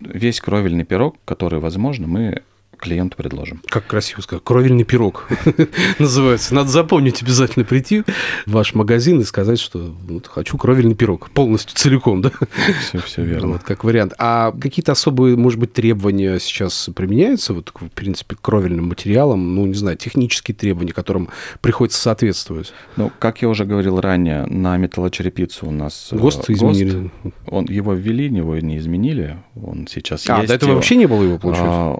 весь 0.00 0.40
кровельный 0.40 0.84
пирог, 0.84 1.16
который 1.24 1.60
возможно, 1.60 2.06
мы 2.06 2.42
клиенту 2.82 3.16
предложим. 3.16 3.62
Как 3.68 3.86
красиво 3.86 4.20
сказать. 4.20 4.44
Кровельный 4.44 4.84
пирог 4.84 5.28
называется. 5.98 6.54
Надо 6.54 6.68
запомнить 6.68 7.22
обязательно 7.22 7.64
прийти 7.64 8.02
в 8.46 8.52
ваш 8.52 8.74
магазин 8.74 9.20
и 9.20 9.24
сказать, 9.24 9.60
что 9.60 9.94
вот, 10.08 10.26
хочу 10.26 10.58
кровельный 10.58 10.94
пирог. 10.94 11.30
Полностью, 11.30 11.76
целиком, 11.76 12.22
да? 12.22 12.32
Все, 12.80 12.98
все 12.98 13.22
верно. 13.22 13.52
Вот, 13.52 13.62
как 13.62 13.84
вариант. 13.84 14.14
А 14.18 14.52
какие-то 14.52 14.92
особые, 14.92 15.36
может 15.36 15.60
быть, 15.60 15.72
требования 15.72 16.38
сейчас 16.40 16.90
применяются, 16.94 17.54
вот, 17.54 17.72
в 17.74 17.88
принципе, 17.88 18.36
к 18.36 18.40
кровельным 18.40 18.88
материалам? 18.88 19.54
Ну, 19.54 19.66
не 19.66 19.74
знаю, 19.74 19.96
технические 19.96 20.54
требования, 20.54 20.92
которым 20.92 21.28
приходится 21.60 22.00
соответствовать? 22.00 22.72
Ну, 22.96 23.12
как 23.18 23.42
я 23.42 23.48
уже 23.48 23.64
говорил 23.64 24.00
ранее, 24.00 24.44
на 24.46 24.76
металлочерепицу 24.76 25.68
у 25.68 25.70
нас... 25.70 26.08
Э, 26.10 26.16
ГОСТ, 26.16 26.48
ГОСТ 26.48 26.50
изменили. 26.50 27.10
Он, 27.46 27.66
его 27.66 27.94
ввели, 27.94 28.26
его 28.26 28.58
не 28.58 28.78
изменили. 28.78 29.38
Он 29.54 29.86
сейчас 29.88 30.28
а, 30.28 30.38
есть. 30.38 30.48
до 30.48 30.54
этого 30.54 30.70
его, 30.70 30.76
вообще 30.76 30.96
не 30.96 31.06
было 31.06 31.22
его, 31.22 31.38
получается? 31.38 31.70
А, 31.70 31.98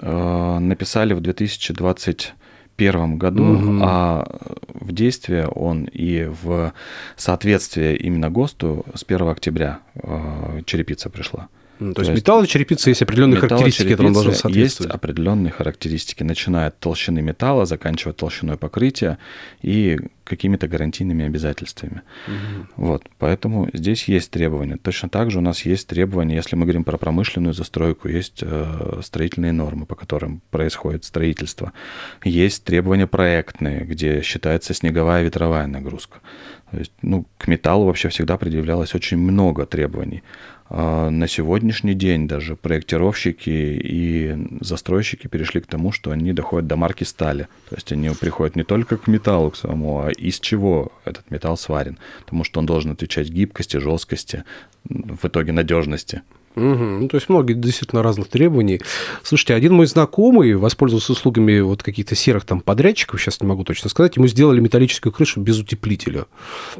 э, 0.00 0.58
написали 0.58 1.14
в 1.14 1.20
2021 1.20 3.18
году, 3.18 3.44
угу. 3.44 3.78
а 3.82 4.24
в 4.68 4.92
действие 4.92 5.46
он 5.48 5.84
и 5.84 6.24
в 6.24 6.72
соответствие 7.16 7.96
именно 7.96 8.30
ГОСТу 8.30 8.84
с 8.94 9.04
1 9.06 9.28
октября 9.28 9.80
э, 9.94 10.62
черепица 10.64 11.10
пришла. 11.10 11.48
То, 11.78 11.92
То 11.92 12.00
есть, 12.02 12.10
есть 12.10 12.22
металл 12.22 12.42
есть 12.42 13.02
определенные 13.02 13.40
характеристики, 13.40 13.90
которые 13.90 14.08
он 14.08 14.14
должен 14.14 14.34
соответствовать. 14.34 14.90
Есть 14.90 14.96
определенные 14.96 15.52
характеристики, 15.52 16.24
начиная 16.24 16.68
от 16.68 16.78
толщины 16.78 17.22
металла, 17.22 17.66
заканчивая 17.66 18.14
толщиной 18.14 18.56
покрытия 18.56 19.18
и 19.62 19.98
какими-то 20.24 20.68
гарантийными 20.68 21.24
обязательствами. 21.24 22.02
Угу. 22.26 22.86
Вот, 22.86 23.04
поэтому 23.18 23.68
здесь 23.72 24.04
есть 24.08 24.30
требования. 24.30 24.76
Точно 24.76 25.08
так 25.08 25.30
же 25.30 25.38
у 25.38 25.40
нас 25.40 25.64
есть 25.64 25.86
требования, 25.88 26.34
если 26.34 26.56
мы 26.56 26.64
говорим 26.64 26.84
про 26.84 26.98
промышленную 26.98 27.54
застройку, 27.54 28.08
есть 28.08 28.40
э, 28.42 29.00
строительные 29.02 29.52
нормы, 29.52 29.86
по 29.86 29.94
которым 29.94 30.42
происходит 30.50 31.04
строительство. 31.04 31.72
Есть 32.24 32.64
требования 32.64 33.06
проектные, 33.06 33.84
где 33.84 34.20
считается 34.22 34.74
снеговая 34.74 35.22
ветровая 35.22 35.66
нагрузка. 35.66 36.18
То 36.70 36.78
есть, 36.78 36.92
ну, 37.00 37.24
к 37.38 37.48
металлу 37.48 37.86
вообще 37.86 38.10
всегда 38.10 38.36
предъявлялось 38.36 38.94
очень 38.94 39.16
много 39.16 39.64
требований. 39.64 40.22
А 40.70 41.08
на 41.08 41.28
сегодняшний 41.28 41.94
день 41.94 42.28
даже 42.28 42.54
проектировщики 42.54 43.48
и 43.48 44.36
застройщики 44.60 45.26
перешли 45.26 45.62
к 45.62 45.66
тому, 45.66 45.92
что 45.92 46.10
они 46.10 46.32
доходят 46.32 46.66
до 46.66 46.76
марки 46.76 47.04
стали. 47.04 47.48
То 47.70 47.76
есть 47.76 47.90
они 47.92 48.10
приходят 48.10 48.54
не 48.54 48.64
только 48.64 48.98
к 48.98 49.06
металлу 49.06 49.50
к 49.50 49.56
самому, 49.56 50.02
а 50.02 50.10
из 50.10 50.38
чего 50.40 50.92
этот 51.06 51.30
металл 51.30 51.56
сварен. 51.56 51.98
Потому 52.20 52.44
что 52.44 52.60
он 52.60 52.66
должен 52.66 52.92
отвечать 52.92 53.30
гибкости, 53.30 53.78
жесткости, 53.78 54.44
в 54.84 55.26
итоге 55.26 55.52
надежности. 55.52 56.22
Угу. 56.58 56.84
Ну, 56.84 57.08
то 57.08 57.16
есть 57.16 57.28
много 57.28 57.54
действительно 57.54 58.02
разных 58.02 58.28
требований. 58.28 58.80
Слушайте, 59.22 59.54
один 59.54 59.74
мой 59.74 59.86
знакомый 59.86 60.54
воспользовался 60.54 61.12
услугами 61.12 61.60
вот 61.60 61.82
каких-то 61.82 62.14
серых 62.14 62.44
там 62.44 62.60
подрядчиков, 62.60 63.20
сейчас 63.20 63.40
не 63.40 63.46
могу 63.46 63.64
точно 63.64 63.88
сказать, 63.88 64.16
ему 64.16 64.26
сделали 64.26 64.60
металлическую 64.60 65.12
крышу 65.12 65.40
без 65.40 65.58
утеплителя. 65.58 66.26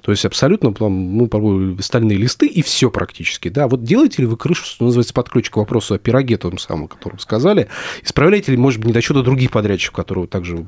То 0.03 0.11
есть 0.11 0.25
абсолютно 0.25 0.75
там, 0.75 1.17
ну, 1.17 1.79
стальные 1.81 2.19
листы 2.19 2.47
и 2.47 2.63
все 2.63 2.91
практически. 2.91 3.49
Да, 3.49 3.69
вот 3.69 3.85
делаете 3.85 4.23
ли 4.23 4.27
вы 4.27 4.37
крышу, 4.37 4.65
что 4.65 4.85
называется, 4.85 5.15
под 5.15 5.31
ключ 5.31 5.51
к 5.51 5.57
вопросу 5.57 5.95
о 5.95 5.99
пироге 5.99 6.37
том 6.37 6.59
самом, 6.59 6.85
о 6.85 6.89
котором 6.89 7.19
сказали, 7.19 7.69
исправляете 8.03 8.53
ли, 8.53 8.59
может 8.59 8.81
быть, 8.81 8.89
недочеты 8.89 9.23
других 9.23 9.51
подрядчиков, 9.51 9.95
которые 9.95 10.27
также 10.27 10.67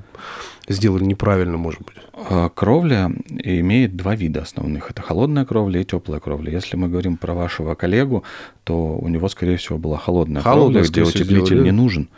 сделали 0.68 1.04
неправильно, 1.04 1.56
может 1.56 1.80
быть? 1.80 1.96
А, 2.32 2.48
кровля 2.48 3.10
имеет 3.42 3.96
два 3.96 4.14
вида 4.14 4.42
основных. 4.42 4.92
Это 4.92 5.02
холодная 5.02 5.44
кровля 5.44 5.80
и 5.80 5.84
теплая 5.84 6.20
кровля. 6.20 6.52
Если 6.52 6.76
мы 6.76 6.88
говорим 6.88 7.16
про 7.16 7.34
вашего 7.34 7.74
коллегу, 7.74 8.22
то 8.62 8.96
у 8.96 9.08
него, 9.08 9.28
скорее 9.28 9.56
всего, 9.56 9.78
была 9.78 9.98
холодная, 9.98 10.40
холодная 10.40 10.84
кровля, 10.84 10.90
где 10.90 11.02
утеплитель 11.02 11.46
сделали. 11.46 11.64
не 11.64 11.72
нужен. 11.72 12.08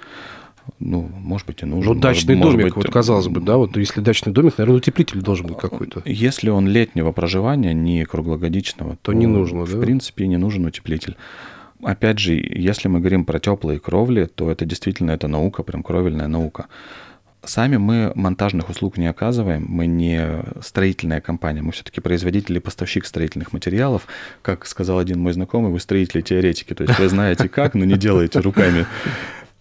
Ну, 0.81 1.09
может 1.19 1.47
быть, 1.47 1.62
и 1.62 1.64
нужен. 1.64 1.95
Ну, 1.95 1.99
дачный 1.99 2.35
может 2.35 2.52
домик, 2.52 2.66
быть, 2.66 2.85
вот 2.85 2.92
казалось 2.92 3.28
бы, 3.28 3.40
да, 3.40 3.57
вот 3.57 3.75
если 3.78 4.02
дачный 4.02 4.35
домик, 4.35 4.59
наверное, 4.59 4.76
утеплитель 4.76 5.23
должен 5.23 5.47
быть 5.47 5.57
какой-то. 5.57 6.02
Если 6.04 6.50
он 6.50 6.69
летнего 6.69 7.11
проживания, 7.12 7.73
не 7.73 8.04
круглогодичного, 8.04 8.92
то, 8.92 8.99
то 9.00 9.12
не 9.14 9.26
нужно, 9.26 9.64
в 9.64 9.71
да? 9.71 9.78
В 9.78 9.81
принципе, 9.81 10.26
не 10.26 10.37
нужен 10.37 10.66
утеплитель. 10.66 11.16
Опять 11.83 12.19
же, 12.19 12.35
если 12.35 12.88
мы 12.88 13.00
говорим 13.00 13.25
про 13.25 13.40
теплые 13.40 13.81
кровли, 13.81 14.26
то 14.26 14.50
это 14.50 14.66
действительно 14.66 15.12
это 15.12 15.26
наука, 15.26 15.62
прям 15.62 15.83
кровельная 15.83 16.28
наука. 16.28 16.66
Сами 17.44 17.76
мы 17.76 18.12
монтажных 18.14 18.70
услуг 18.70 18.99
не 18.99 19.06
оказываем, 19.06 19.66
мы 19.68 19.87
не 19.87 20.42
строительная 20.61 21.20
компания, 21.20 21.61
мы 21.61 21.72
все-таки 21.72 22.00
производитель 22.00 22.56
и 22.56 22.61
поставщик 22.61 23.04
строительных 23.04 23.52
материалов. 23.52 24.06
Как 24.42 24.64
сказал 24.64 24.99
один 24.99 25.18
мой 25.18 25.32
знакомый, 25.32 25.72
вы 25.72 25.80
строители-теоретики, 25.80 26.72
то 26.75 26.84
есть 26.84 26.99
вы 26.99 27.08
знаете 27.08 27.49
как, 27.49 27.75
но 27.75 27.84
не 27.84 27.96
делаете 27.96 28.38
руками. 28.38 28.87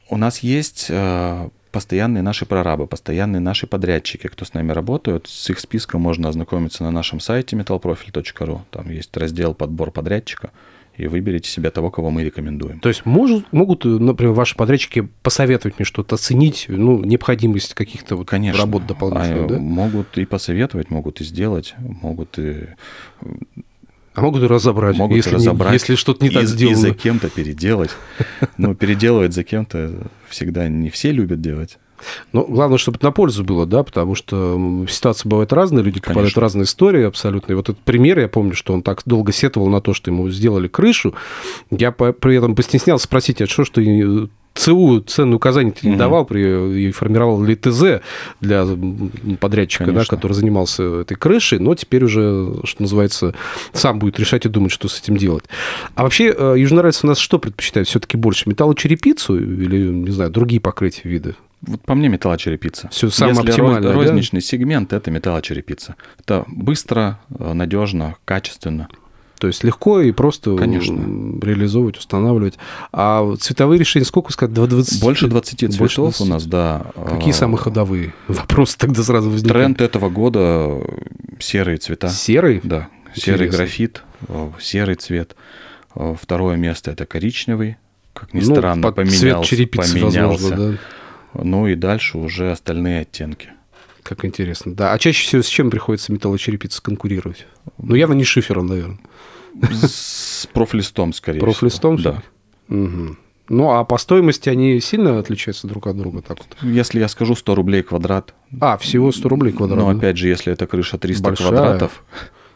У 0.09 0.17
нас 0.17 0.39
есть 0.39 0.87
э, 0.89 1.49
постоянные 1.71 2.21
наши 2.21 2.45
прорабы, 2.45 2.85
постоянные 2.85 3.39
наши 3.39 3.65
подрядчики, 3.65 4.27
кто 4.27 4.45
с 4.45 4.53
нами 4.53 4.71
работают. 4.73 5.27
С 5.27 5.49
их 5.49 5.59
списком 5.59 6.01
можно 6.01 6.29
ознакомиться 6.29 6.83
на 6.83 6.91
нашем 6.91 7.19
сайте 7.19 7.55
metalprofil.ru. 7.55 8.61
Там 8.69 8.89
есть 8.89 9.15
раздел 9.17 9.53
«Подбор 9.53 9.91
подрядчика» 9.91 10.51
и 11.01 11.07
выберите 11.07 11.49
себе 11.49 11.71
того, 11.71 11.89
кого 11.89 12.11
мы 12.11 12.23
рекомендуем. 12.23 12.79
То 12.79 12.89
есть 12.89 13.05
может, 13.05 13.51
могут, 13.51 13.85
например, 13.85 14.33
ваши 14.33 14.55
подрядчики 14.55 15.09
посоветовать 15.23 15.79
мне 15.79 15.85
что-то, 15.85 16.13
оценить 16.15 16.65
ну, 16.67 17.03
необходимость 17.03 17.73
каких-то 17.73 18.15
вот 18.15 18.27
Конечно. 18.27 18.59
работ 18.59 18.85
дополнительных, 18.85 19.45
а, 19.45 19.47
да? 19.47 19.57
Могут 19.57 20.17
и 20.19 20.25
посоветовать, 20.25 20.91
могут 20.91 21.19
и 21.19 21.23
сделать, 21.23 21.73
могут 21.79 22.37
и... 22.37 22.67
А 24.13 24.21
могут 24.21 24.43
и 24.43 24.45
разобрать, 24.45 24.97
могут 24.97 25.15
если, 25.15 25.35
разобрать, 25.35 25.71
не, 25.71 25.75
если 25.75 25.95
что-то 25.95 26.23
не 26.23 26.29
и, 26.29 26.33
так 26.33 26.45
сделано. 26.45 26.75
И 26.75 26.79
за 26.79 26.93
кем-то 26.93 27.29
переделать. 27.29 27.91
Но 28.57 28.75
переделывать 28.75 29.33
за 29.33 29.43
кем-то 29.43 30.07
всегда 30.29 30.67
не 30.67 30.89
все 30.89 31.11
любят 31.11 31.41
делать. 31.41 31.79
Но 32.33 32.43
главное, 32.43 32.77
чтобы 32.77 32.97
это 32.97 33.05
на 33.05 33.11
пользу 33.11 33.43
было, 33.43 33.65
да, 33.65 33.83
потому 33.83 34.15
что 34.15 34.85
ситуации 34.89 35.27
бывают 35.27 35.53
разные, 35.53 35.83
люди 35.83 35.99
попадают 35.99 36.33
Конечно. 36.33 36.39
в 36.39 36.43
разные 36.43 36.63
истории 36.63 37.03
абсолютно. 37.03 37.51
И 37.53 37.55
вот 37.55 37.69
этот 37.69 37.81
пример, 37.83 38.19
я 38.19 38.27
помню, 38.27 38.53
что 38.53 38.73
он 38.73 38.81
так 38.81 39.01
долго 39.05 39.31
сетовал 39.31 39.69
на 39.69 39.81
то, 39.81 39.93
что 39.93 40.11
ему 40.11 40.29
сделали 40.29 40.67
крышу. 40.67 41.13
Я 41.69 41.91
при 41.91 42.35
этом 42.35 42.55
постеснялся 42.55 43.05
спросить, 43.05 43.41
а 43.41 43.47
что, 43.47 43.65
что 43.65 43.81
ЦУ 44.53 44.99
ценные 45.07 45.35
указания 45.35 45.71
ты 45.71 45.87
не 45.87 45.93
угу. 45.93 45.99
давал 45.99 46.25
при, 46.25 46.87
и 46.87 46.91
формировал 46.91 47.41
ли 47.41 47.55
ТЗ 47.55 48.01
для 48.41 48.67
подрядчика, 49.39 49.91
да, 49.91 50.03
который 50.03 50.33
занимался 50.33 50.83
этой 51.01 51.15
крышей, 51.15 51.59
но 51.59 51.73
теперь 51.73 52.03
уже, 52.03 52.55
что 52.65 52.81
называется, 52.81 53.33
сам 53.71 53.99
будет 53.99 54.19
решать 54.19 54.45
и 54.45 54.49
думать, 54.49 54.71
что 54.71 54.89
с 54.89 54.99
этим 54.99 55.15
делать. 55.15 55.45
А 55.95 56.03
вообще, 56.03 56.25
южноральцы 56.57 57.05
у 57.05 57.07
нас 57.07 57.17
что 57.17 57.39
предпочитают? 57.39 57.87
Все-таки 57.87 58.17
больше 58.17 58.49
металлочерепицу 58.49 59.37
или, 59.39 59.87
не 59.87 60.11
знаю, 60.11 60.31
другие 60.31 60.59
покрытия 60.59 61.07
вида? 61.07 61.35
Вот 61.61 61.81
по 61.81 61.93
мне 61.95 62.09
металлочерепица. 62.09 62.89
Все 62.91 63.09
самое 63.09 63.37
Если 63.37 63.49
оптимальное, 63.51 63.93
розничный 63.93 64.39
да? 64.41 64.45
сегмент, 64.45 64.93
это 64.93 65.11
металлочерепица. 65.11 65.95
Это 66.19 66.43
быстро, 66.47 67.19
надежно, 67.29 68.15
качественно. 68.25 68.87
То 69.37 69.47
есть 69.47 69.63
легко 69.63 70.01
и 70.01 70.11
просто 70.11 70.55
Конечно. 70.55 70.95
реализовывать, 71.43 71.97
устанавливать. 71.97 72.59
А 72.91 73.35
цветовые 73.39 73.79
решения 73.79 74.05
сколько 74.05 74.31
сказать? 74.31 74.53
20? 74.53 75.01
Больше 75.01 75.27
20 75.27 75.59
цветов 75.59 75.77
Больше 75.79 75.95
20. 75.97 76.21
у 76.21 76.25
нас, 76.25 76.45
да. 76.45 76.85
Какие 77.09 77.31
самые 77.31 77.57
ходовые? 77.57 78.13
Вопрос 78.27 78.75
тогда 78.75 79.01
сразу 79.01 79.31
возникает. 79.31 79.53
Тренд 79.53 79.81
этого 79.81 80.09
года 80.09 80.79
серые 81.39 81.77
цвета. 81.77 82.09
Серый? 82.09 82.59
Да. 82.63 82.89
Серый 83.15 83.49
графит, 83.49 84.03
серый 84.59 84.95
цвет. 84.95 85.35
Второе 85.95 86.55
место 86.55 86.91
это 86.91 87.07
коричневый. 87.07 87.77
Как 88.13 88.33
ни 88.33 88.41
ну, 88.41 88.55
странно, 88.55 88.91
поменялся. 88.91 89.19
Цвет 89.19 89.43
черепицы, 89.43 89.93
поменялся. 89.93 90.27
Возможно, 90.27 90.71
да. 90.73 90.77
Ну 91.33 91.67
и 91.67 91.75
дальше 91.75 92.17
уже 92.17 92.51
остальные 92.51 93.01
оттенки. 93.01 93.49
Как 94.03 94.25
интересно. 94.25 94.73
Да. 94.73 94.93
А 94.93 94.97
чаще 94.97 95.25
всего 95.25 95.41
с 95.41 95.47
чем 95.47 95.69
приходится 95.69 96.11
металлочерепица 96.11 96.81
конкурировать? 96.81 97.45
Ну, 97.77 97.95
явно 97.95 98.13
не 98.13 98.23
шифером, 98.23 98.67
наверное. 98.67 98.99
С 99.81 100.47
профлистом, 100.53 101.13
скорее 101.13 101.39
профлистом, 101.39 101.97
всего. 101.97 102.21
Да. 102.67 102.75
Угу. 102.75 103.17
Ну, 103.49 103.69
а 103.71 103.83
по 103.83 103.97
стоимости 103.97 104.49
они 104.49 104.79
сильно 104.79 105.19
отличаются 105.19 105.67
друг 105.67 105.87
от 105.87 105.97
друга? 105.97 106.21
Так 106.21 106.37
вот? 106.37 106.57
Если 106.61 106.99
я 106.99 107.07
скажу 107.07 107.35
100 107.35 107.55
рублей 107.55 107.83
квадрат. 107.83 108.33
А, 108.59 108.77
всего 108.77 109.11
100 109.11 109.29
рублей 109.29 109.51
квадрат. 109.51 109.79
Но 109.79 109.91
да? 109.91 109.97
опять 109.97 110.17
же, 110.17 110.29
если 110.29 110.53
это 110.53 110.67
крыша 110.67 110.97
300 110.97 111.23
Большая. 111.23 111.47
квадратов. 111.49 112.03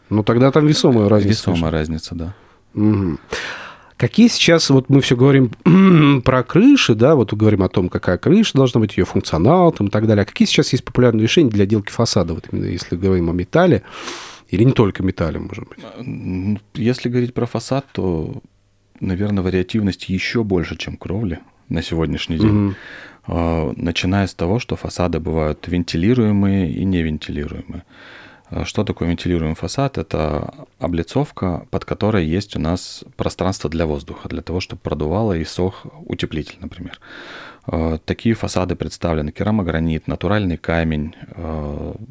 Ну, 0.08 0.22
тогда 0.22 0.50
там 0.50 0.66
весомая 0.66 1.08
разница. 1.08 1.50
Весомая 1.50 1.70
разница, 1.70 2.14
да. 2.14 2.34
Угу. 2.74 3.18
Какие 3.96 4.28
сейчас, 4.28 4.68
вот 4.68 4.90
мы 4.90 5.00
все 5.00 5.16
говорим 5.16 5.50
про 6.22 6.42
крыши, 6.42 6.94
да, 6.94 7.14
вот 7.14 7.32
говорим 7.32 7.62
о 7.62 7.68
том, 7.68 7.88
какая 7.88 8.18
крыша 8.18 8.52
должна 8.54 8.80
быть, 8.80 8.96
ее 8.98 9.06
функционал 9.06 9.72
там, 9.72 9.86
и 9.86 9.90
так 9.90 10.06
далее. 10.06 10.22
А 10.22 10.26
какие 10.26 10.46
сейчас 10.46 10.72
есть 10.72 10.84
популярные 10.84 11.22
решения 11.22 11.50
для 11.50 11.64
отделки 11.64 11.90
фасада, 11.90 12.34
вот 12.34 12.46
именно 12.52 12.66
если 12.66 12.96
говорим 12.96 13.30
о 13.30 13.32
металле, 13.32 13.82
или 14.48 14.64
не 14.64 14.72
только 14.72 15.02
металле, 15.02 15.38
может 15.38 15.66
быть? 15.66 16.58
Если 16.74 17.08
говорить 17.08 17.32
про 17.32 17.46
фасад, 17.46 17.86
то, 17.92 18.42
наверное, 19.00 19.42
вариативность 19.42 20.08
еще 20.10 20.44
больше, 20.44 20.76
чем 20.76 20.96
кровли 20.96 21.40
на 21.68 21.82
сегодняшний 21.82 22.38
день. 22.38 22.74
Угу. 23.26 23.74
Начиная 23.76 24.26
с 24.26 24.34
того, 24.34 24.58
что 24.60 24.76
фасады 24.76 25.20
бывают 25.20 25.66
вентилируемые 25.66 26.70
и 26.70 26.84
невентилируемые. 26.84 27.84
Что 28.64 28.84
такое 28.84 29.08
вентилируемый 29.08 29.56
фасад? 29.56 29.98
Это 29.98 30.54
облицовка, 30.78 31.66
под 31.70 31.84
которой 31.84 32.24
есть 32.26 32.56
у 32.56 32.60
нас 32.60 33.04
пространство 33.16 33.68
для 33.68 33.86
воздуха, 33.86 34.28
для 34.28 34.42
того, 34.42 34.60
чтобы 34.60 34.80
продувало 34.80 35.32
и 35.32 35.44
сох 35.44 35.86
утеплитель, 36.06 36.58
например. 36.60 37.00
Такие 38.04 38.36
фасады 38.36 38.76
представлены 38.76 39.32
керамогранит, 39.32 40.06
натуральный 40.06 40.56
камень, 40.56 41.16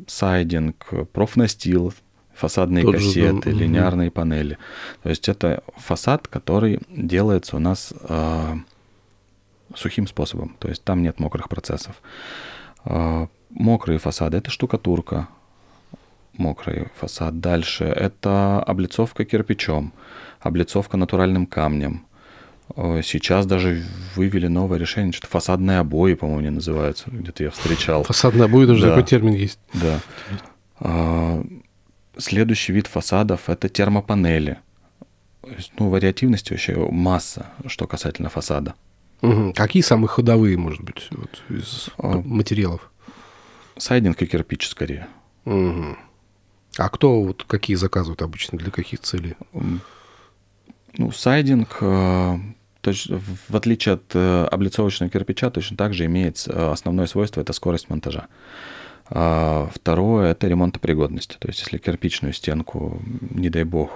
сайдинг, 0.08 0.88
профнастил, 1.14 1.94
фасадные 2.36 2.84
Тот 2.84 2.96
кассеты, 2.96 3.52
же, 3.52 3.58
линейные 3.58 4.10
угу. 4.10 4.16
панели. 4.16 4.58
То 5.04 5.10
есть 5.10 5.30
это 5.30 5.64
фасад, 5.78 6.28
который 6.28 6.80
делается 6.90 7.56
у 7.56 7.60
нас 7.60 7.94
э, 8.10 8.56
сухим 9.74 10.08
способом. 10.08 10.56
То 10.60 10.68
есть 10.68 10.84
там 10.84 11.02
нет 11.02 11.20
мокрых 11.20 11.50
процессов. 11.50 11.96
Э, 12.84 13.28
мокрые 13.50 14.00
фасады 14.00 14.38
это 14.38 14.52
штукатурка, 14.52 15.30
мокрый 16.38 16.88
фасад. 16.96 17.40
Дальше 17.40 17.86
это 17.86 18.62
облицовка 18.62 19.26
кирпичом, 19.26 19.94
облицовка 20.40 20.98
натуральным 20.98 21.46
камнем. 21.46 22.06
Сейчас 22.76 23.46
даже 23.46 23.84
вывели 24.16 24.48
новое 24.48 24.80
решение, 24.80 25.14
что 25.14 25.28
фасадные 25.28 25.80
обои, 25.80 26.16
по-моему, 26.16 26.42
не 26.42 26.50
называются. 26.50 27.12
Где-то 27.12 27.44
я 27.44 27.52
встречал. 27.52 28.04
Фасадные 28.04 28.46
обои, 28.46 28.66
даже 28.66 28.82
да. 28.82 28.90
такой 28.90 29.04
термин 29.04 29.34
есть. 29.34 29.60
Да. 29.74 31.44
Следующий 32.18 32.74
вид 32.74 32.88
фасадов– 32.88 33.42
это 33.50 33.70
термопанели. 33.70 34.58
Ну, 35.78 35.90
вариативности 35.90 36.54
вообще 36.54 36.76
масса, 36.76 37.48
что 37.68 37.86
касательно 37.86 38.30
фасада. 38.30 38.74
Угу. 39.22 39.54
Какие 39.56 39.84
самые 39.84 40.08
ходовые, 40.08 40.58
может 40.58 40.82
быть, 40.82 41.08
вот, 41.12 41.44
из 41.50 41.90
а, 41.98 42.18
материалов? 42.18 42.92
Сайдинг 43.78 44.22
и 44.22 44.26
кирпич 44.26 44.68
скорее. 44.68 45.08
Угу. 45.46 45.98
А 46.78 46.90
кто 46.90 47.22
вот 47.22 47.44
какие 47.44 47.76
заказывают 47.76 48.22
обычно, 48.22 48.58
для 48.58 48.72
каких 48.72 49.00
целей? 49.00 49.36
Ну, 50.98 51.12
сайдинг, 51.12 51.82
в 51.82 53.56
отличие 53.56 53.96
от 53.96 54.04
э, 54.14 54.46
облицовочного 54.46 55.10
кирпича, 55.10 55.50
точно 55.50 55.76
так 55.76 55.94
же 55.94 56.06
имеет 56.06 56.44
э, 56.48 56.72
основное 56.72 57.08
свойство– 57.08 57.42
это 57.42 57.52
скорость 57.52 57.90
монтажа. 57.90 58.28
А 59.10 59.70
второе– 59.74 60.32
это 60.34 60.48
ремонтопригодность. 60.48 61.38
То 61.40 61.48
есть, 61.48 61.62
если 61.62 61.78
кирпичную 61.80 62.34
стенку, 62.34 63.02
не 63.32 63.50
дай 63.50 63.64
бог, 63.64 63.90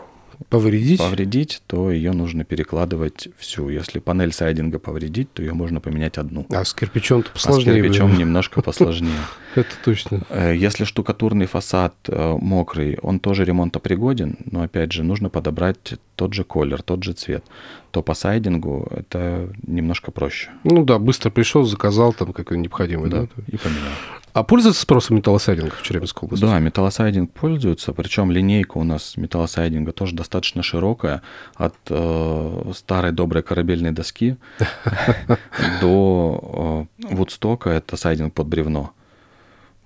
повредить, 0.47 0.99
повредить 0.99 1.61
то 1.67 1.91
ее 1.91 2.11
нужно 2.11 2.43
перекладывать 2.43 3.27
всю. 3.37 3.69
Если 3.69 3.99
панель 3.99 4.31
сайдинга 4.31 4.79
повредить, 4.79 5.31
то 5.33 5.41
ее 5.41 5.53
можно 5.53 5.81
поменять 5.81 6.17
одну. 6.17 6.45
А 6.49 6.63
с 6.63 6.73
кирпичом-то 6.73 7.31
посложнее. 7.31 7.75
А 7.75 7.79
с 7.79 7.81
кирпичом 7.81 8.17
немножко 8.17 8.61
посложнее. 8.63 9.19
Это 9.55 9.69
точно. 9.83 10.21
Э, 10.29 10.55
если 10.55 10.83
штукатурный 10.83 11.45
фасад 11.45 11.95
э, 12.07 12.37
мокрый, 12.39 12.97
он 13.01 13.19
тоже 13.19 13.45
ремонтопригоден, 13.45 14.37
но 14.45 14.61
опять 14.61 14.91
же 14.91 15.03
нужно 15.03 15.29
подобрать 15.29 15.95
тот 16.15 16.33
же 16.33 16.43
колер, 16.43 16.81
тот 16.81 17.03
же 17.03 17.13
цвет, 17.13 17.43
то 17.91 18.01
по 18.01 18.13
сайдингу 18.13 18.87
это 18.91 19.49
немножко 19.65 20.11
проще. 20.11 20.49
Ну 20.63 20.83
да, 20.83 20.99
быстро 20.99 21.29
пришел, 21.29 21.63
заказал 21.63 22.13
там 22.13 22.33
какой 22.33 22.57
необходимый, 22.57 23.09
да? 23.09 23.27
И 23.47 23.57
поменял. 23.57 23.93
А 24.39 24.43
пользуется 24.43 24.81
спросом 24.81 25.17
металлосайдинг 25.17 25.75
в 25.75 25.83
Челябинской 25.83 26.25
области? 26.25 26.45
Да, 26.45 26.59
металлосайдинг 26.59 27.29
пользуется, 27.33 27.91
причем 27.91 28.31
линейка 28.31 28.77
у 28.77 28.85
нас 28.85 29.17
металлосайдинга 29.17 29.91
тоже 29.91 30.15
достаточно 30.15 30.63
широкая, 30.63 31.23
от 31.55 31.75
э, 31.89 32.71
старой 32.73 33.11
доброй 33.11 33.43
корабельной 33.43 33.91
доски 33.91 34.37
до 35.81 36.87
э, 37.01 37.13
вудстока, 37.13 37.69
это 37.69 37.97
сайдинг 37.97 38.33
под 38.33 38.47
бревно. 38.47 38.93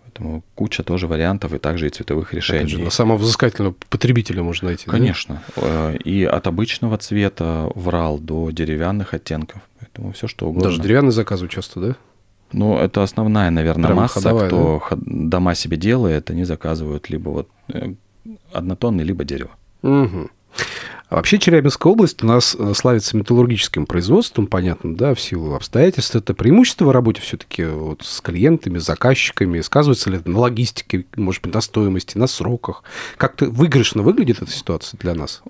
Поэтому 0.04 0.44
куча 0.54 0.84
тоже 0.84 1.08
вариантов 1.08 1.52
и 1.54 1.58
также 1.58 1.88
и 1.88 1.90
цветовых 1.90 2.36
решений. 2.36 2.68
Же, 2.68 2.78
на 2.78 2.92
самого 2.92 3.18
взыскательного 3.18 3.74
потребителя 3.90 4.44
можно 4.44 4.68
найти. 4.68 4.86
Конечно. 4.86 5.42
Да? 5.56 5.94
И 5.96 6.24
от 6.26 6.46
обычного 6.46 7.00
цвета 7.00 7.72
врал 7.74 8.20
до 8.20 8.52
деревянных 8.52 9.16
оттенков. 9.16 9.64
Поэтому 9.80 10.14
все 10.14 10.28
что 10.28 10.46
угодно. 10.46 10.70
Даже 10.70 10.80
деревянные 10.80 11.12
заказывают 11.12 11.52
часто, 11.52 11.80
да? 11.80 11.96
Ну, 12.54 12.78
это 12.78 13.04
основная, 13.04 13.52
наверное, 13.52 13.88
Прямо 13.88 14.02
масса, 14.02 14.20
ходовая, 14.22 14.48
кто 14.48 14.80
ход- 14.80 15.00
дома 15.30 15.56
себе 15.56 15.78
делает, 15.78 16.30
они 16.32 16.44
заказывают 16.46 17.10
либо 17.10 17.30
вот 17.30 17.48
э, 17.74 17.94
однотонный, 18.54 19.04
либо 19.04 19.24
дерево. 19.24 19.52
Мгм. 19.82 20.30
А 21.14 21.18
вообще 21.18 21.38
Челябинская 21.38 21.94
область 21.94 22.24
у 22.24 22.26
нас 22.26 22.56
э, 22.58 22.74
славится 22.74 23.16
металлургическим 23.16 23.86
производством, 23.86 24.48
понятно, 24.48 24.96
да, 24.96 25.14
в 25.14 25.22
силу 25.22 25.54
обстоятельств. 25.54 26.16
Это 26.16 26.34
преимущество 26.34 26.86
в 26.86 26.92
работе 26.92 27.22
все-таки 27.22 27.66
вот 27.66 28.02
с 28.02 28.20
клиентами, 28.20 28.80
с 28.80 28.86
заказчиками. 28.86 29.62
Сказывается 29.62 30.10
ли 30.10 30.18
это 30.18 30.32
на 30.32 30.40
логистике, 30.40 31.06
может 31.16 31.44
быть, 31.44 31.54
на 31.54 31.62
стоимости, 31.62 32.18
на 32.18 32.26
сроках? 32.26 32.84
Как-то 33.18 33.46
выигрышно 33.46 34.02
выглядит 34.02 34.42
эта 34.42 34.50
ситуация 34.50 34.98
для 34.98 35.14
нас? 35.14 35.44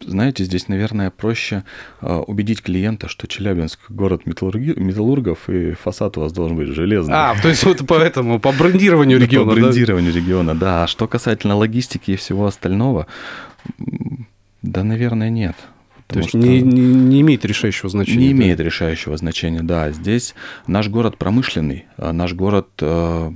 Знаете, 0.00 0.42
здесь, 0.42 0.66
наверное, 0.66 1.12
проще 1.12 1.62
э, 2.00 2.12
убедить 2.12 2.60
клиента, 2.60 3.06
что 3.06 3.28
Челябинск 3.28 3.78
город 3.88 4.22
металлурги- 4.24 4.76
металлургов, 4.76 5.48
и 5.48 5.74
фасад 5.74 6.18
у 6.18 6.22
вас 6.22 6.32
должен 6.32 6.56
быть 6.56 6.66
железный. 6.70 7.14
А, 7.14 7.36
то 7.40 7.48
есть 7.48 7.62
вот 7.62 7.82
поэтому, 7.86 8.40
по 8.40 8.50
брендированию 8.50 9.20
региона, 9.20 9.54
По 9.54 9.60
брендированию 9.60 10.12
региона, 10.12 10.56
да. 10.56 10.82
А 10.82 10.86
что 10.88 11.06
касательно 11.06 11.54
логистики 11.54 12.10
и 12.10 12.16
всего 12.16 12.46
остального, 12.46 13.06
да, 14.66 14.84
наверное, 14.84 15.30
нет. 15.30 15.56
То 16.08 16.18
есть 16.18 16.30
что 16.30 16.38
не, 16.38 16.60
не- 16.60 16.80
не 16.94 17.20
имеет 17.22 17.44
решающего 17.44 17.88
значения. 17.90 18.28
не 18.28 18.34
да? 18.34 18.42
имеет 18.42 18.60
решающего 18.60 19.16
значения, 19.16 19.62
да. 19.62 19.90
Здесь 19.90 20.34
наш 20.66 20.88
город 20.88 21.16
промышленный, 21.18 21.86
а 21.96 22.12
наш 22.12 22.32
город 22.34 22.68
э, 22.80 23.32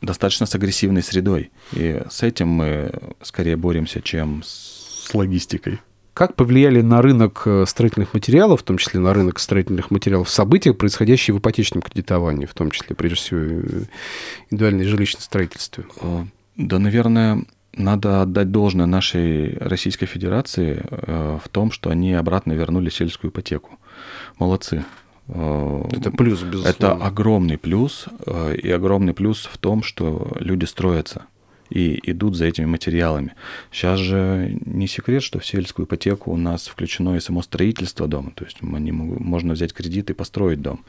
достаточно 0.00 0.46
с 0.46 0.54
агрессивной 0.54 1.02
средой. 1.02 1.50
И 1.72 2.02
с 2.08 2.22
этим 2.22 2.48
мы 2.48 2.92
скорее 3.22 3.56
боремся, 3.56 4.00
чем 4.00 4.42
с 4.44 5.10
логистикой. 5.12 5.80
Как 6.12 6.36
повлияли 6.36 6.80
на 6.82 7.02
рынок 7.02 7.42
э, 7.46 7.64
строительных 7.66 8.14
материалов, 8.14 8.60
в 8.60 8.62
том 8.64 8.78
числе 8.78 9.00
на 9.00 9.12
рынок 9.12 9.40
строительных 9.40 9.90
материалов, 9.90 10.30
события, 10.30 10.72
происходящие 10.72 11.34
в 11.34 11.38
ипотечном 11.38 11.82
кредитовании, 11.82 12.46
в 12.46 12.54
том 12.54 12.70
числе, 12.70 12.94
прежде 12.94 13.16
всего, 13.16 13.40
э, 13.40 13.82
индивидуальное 14.50 14.86
жилищное 14.86 15.22
строительство? 15.22 15.84
Э, 16.00 16.24
Да, 16.56 16.78
наверное, 16.78 17.42
надо 17.76 18.22
отдать 18.22 18.50
должное 18.50 18.86
нашей 18.86 19.56
Российской 19.58 20.06
Федерации 20.06 20.82
э, 20.84 21.38
в 21.42 21.48
том, 21.48 21.70
что 21.70 21.90
они 21.90 22.12
обратно 22.12 22.52
вернули 22.52 22.90
сельскую 22.90 23.30
ипотеку. 23.30 23.78
Молодцы. 24.38 24.84
Э, 25.28 25.84
Это 25.92 26.10
плюс, 26.10 26.42
безусловно. 26.42 26.68
Это 26.68 26.92
огромный 26.92 27.58
плюс, 27.58 28.06
э, 28.26 28.56
и 28.56 28.70
огромный 28.70 29.14
плюс 29.14 29.48
в 29.50 29.58
том, 29.58 29.82
что 29.82 30.36
люди 30.40 30.64
строятся 30.64 31.26
и 31.70 31.98
идут 32.10 32.36
за 32.36 32.46
этими 32.46 32.66
материалами. 32.66 33.34
Сейчас 33.72 33.98
же 33.98 34.58
не 34.64 34.86
секрет, 34.86 35.22
что 35.22 35.38
в 35.38 35.46
сельскую 35.46 35.86
ипотеку 35.86 36.30
у 36.32 36.36
нас 36.36 36.66
включено 36.66 37.16
и 37.16 37.20
само 37.20 37.42
строительство 37.42 38.06
дома, 38.06 38.32
то 38.34 38.44
есть 38.44 38.62
можно 38.62 39.54
взять 39.54 39.72
кредит 39.72 40.10
и 40.10 40.14
построить 40.14 40.62
дом. 40.62 40.84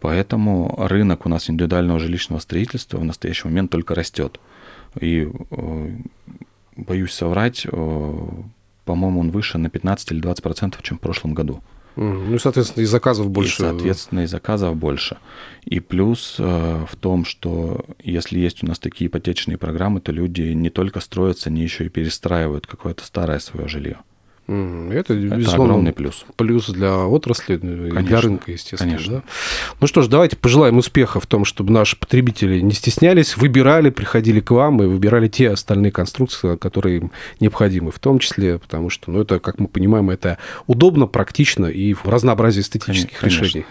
Поэтому 0.00 0.76
рынок 0.78 1.26
у 1.26 1.28
нас 1.28 1.48
индивидуального 1.48 1.98
жилищного 1.98 2.38
строительства 2.40 2.98
в 2.98 3.04
настоящий 3.04 3.48
момент 3.48 3.70
только 3.70 3.94
растет. 3.94 4.38
И 5.00 5.28
э, 5.50 5.96
боюсь 6.76 7.12
соврать, 7.12 7.66
э, 7.70 8.28
по-моему, 8.84 9.20
он 9.20 9.30
выше 9.30 9.58
на 9.58 9.68
15 9.68 10.12
или 10.12 10.20
20 10.20 10.42
процентов, 10.42 10.82
чем 10.82 10.98
в 10.98 11.00
прошлом 11.00 11.34
году. 11.34 11.62
Ну, 11.96 12.34
и, 12.34 12.38
соответственно, 12.38 12.82
и 12.82 12.86
заказов 12.86 13.30
больше. 13.30 13.62
И, 13.62 13.66
соответственно, 13.66 14.20
и 14.20 14.26
заказов 14.26 14.76
больше. 14.76 15.16
И 15.64 15.80
плюс 15.80 16.36
э, 16.38 16.84
в 16.88 16.94
том, 16.96 17.24
что 17.24 17.86
если 18.02 18.38
есть 18.38 18.62
у 18.62 18.66
нас 18.66 18.78
такие 18.78 19.08
ипотечные 19.08 19.56
программы, 19.56 20.00
то 20.00 20.12
люди 20.12 20.42
не 20.42 20.68
только 20.68 21.00
строятся, 21.00 21.48
они 21.48 21.62
еще 21.62 21.86
и 21.86 21.88
перестраивают 21.88 22.66
какое-то 22.66 23.04
старое 23.04 23.38
свое 23.38 23.66
жилье. 23.66 23.98
Это, 24.48 25.14
Это 25.14 25.52
огромный 25.54 25.92
плюс. 25.92 26.24
плюс 26.36 26.68
для 26.68 26.96
отрасли 27.06 27.58
ну, 27.60 27.86
и 27.86 27.90
для 27.90 27.94
Конечно, 27.94 28.20
рынка, 28.20 28.52
естественно. 28.52 28.92
конечно. 28.92 29.14
да. 29.16 29.22
Ну 29.80 29.86
что 29.88 30.02
ж, 30.02 30.08
давайте 30.08 30.36
пожелаем 30.36 30.78
успеха 30.78 31.18
в 31.18 31.26
том, 31.26 31.44
чтобы 31.44 31.72
наши 31.72 31.96
потребители 31.96 32.60
не 32.60 32.72
стеснялись, 32.72 33.36
выбирали, 33.36 33.90
приходили 33.90 34.40
к 34.40 34.52
вам 34.52 34.82
и 34.82 34.86
выбирали 34.86 35.26
те 35.28 35.50
остальные 35.50 35.90
конструкции, 35.90 36.56
которые 36.56 36.98
им 36.98 37.12
необходимы, 37.40 37.90
в 37.90 37.98
том 37.98 38.20
числе, 38.20 38.58
потому 38.58 38.88
что, 38.88 39.10
ну, 39.10 39.22
это, 39.22 39.40
как 39.40 39.58
мы 39.58 39.66
понимаем, 39.66 40.10
это 40.10 40.38
удобно, 40.66 41.06
практично 41.06 41.66
и 41.66 41.92
в 41.94 42.04
разнообразии 42.04 42.60
эстетических 42.60 43.18
Конечно. 43.18 43.44
решений. 43.44 43.66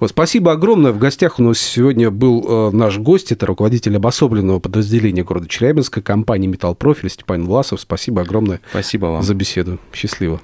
Вот, 0.00 0.10
спасибо 0.10 0.52
огромное. 0.52 0.92
В 0.92 0.98
гостях 0.98 1.38
у 1.38 1.42
нас 1.42 1.58
сегодня 1.58 2.10
был 2.10 2.44
э, 2.48 2.70
наш 2.76 2.96
гость, 2.98 3.32
это 3.32 3.44
руководитель 3.46 3.96
обособленного 3.96 4.60
подразделения 4.60 5.24
города 5.24 5.48
Челябинска, 5.48 6.00
компании 6.00 6.46
«Металлпрофиль» 6.48 7.10
Степан 7.10 7.44
Власов. 7.44 7.80
Спасибо 7.80 8.22
огромное 8.22 8.60
Спасибо 8.70 9.06
вам. 9.06 9.22
за 9.22 9.34
беседу. 9.34 9.78
Счастливо. 10.06 10.40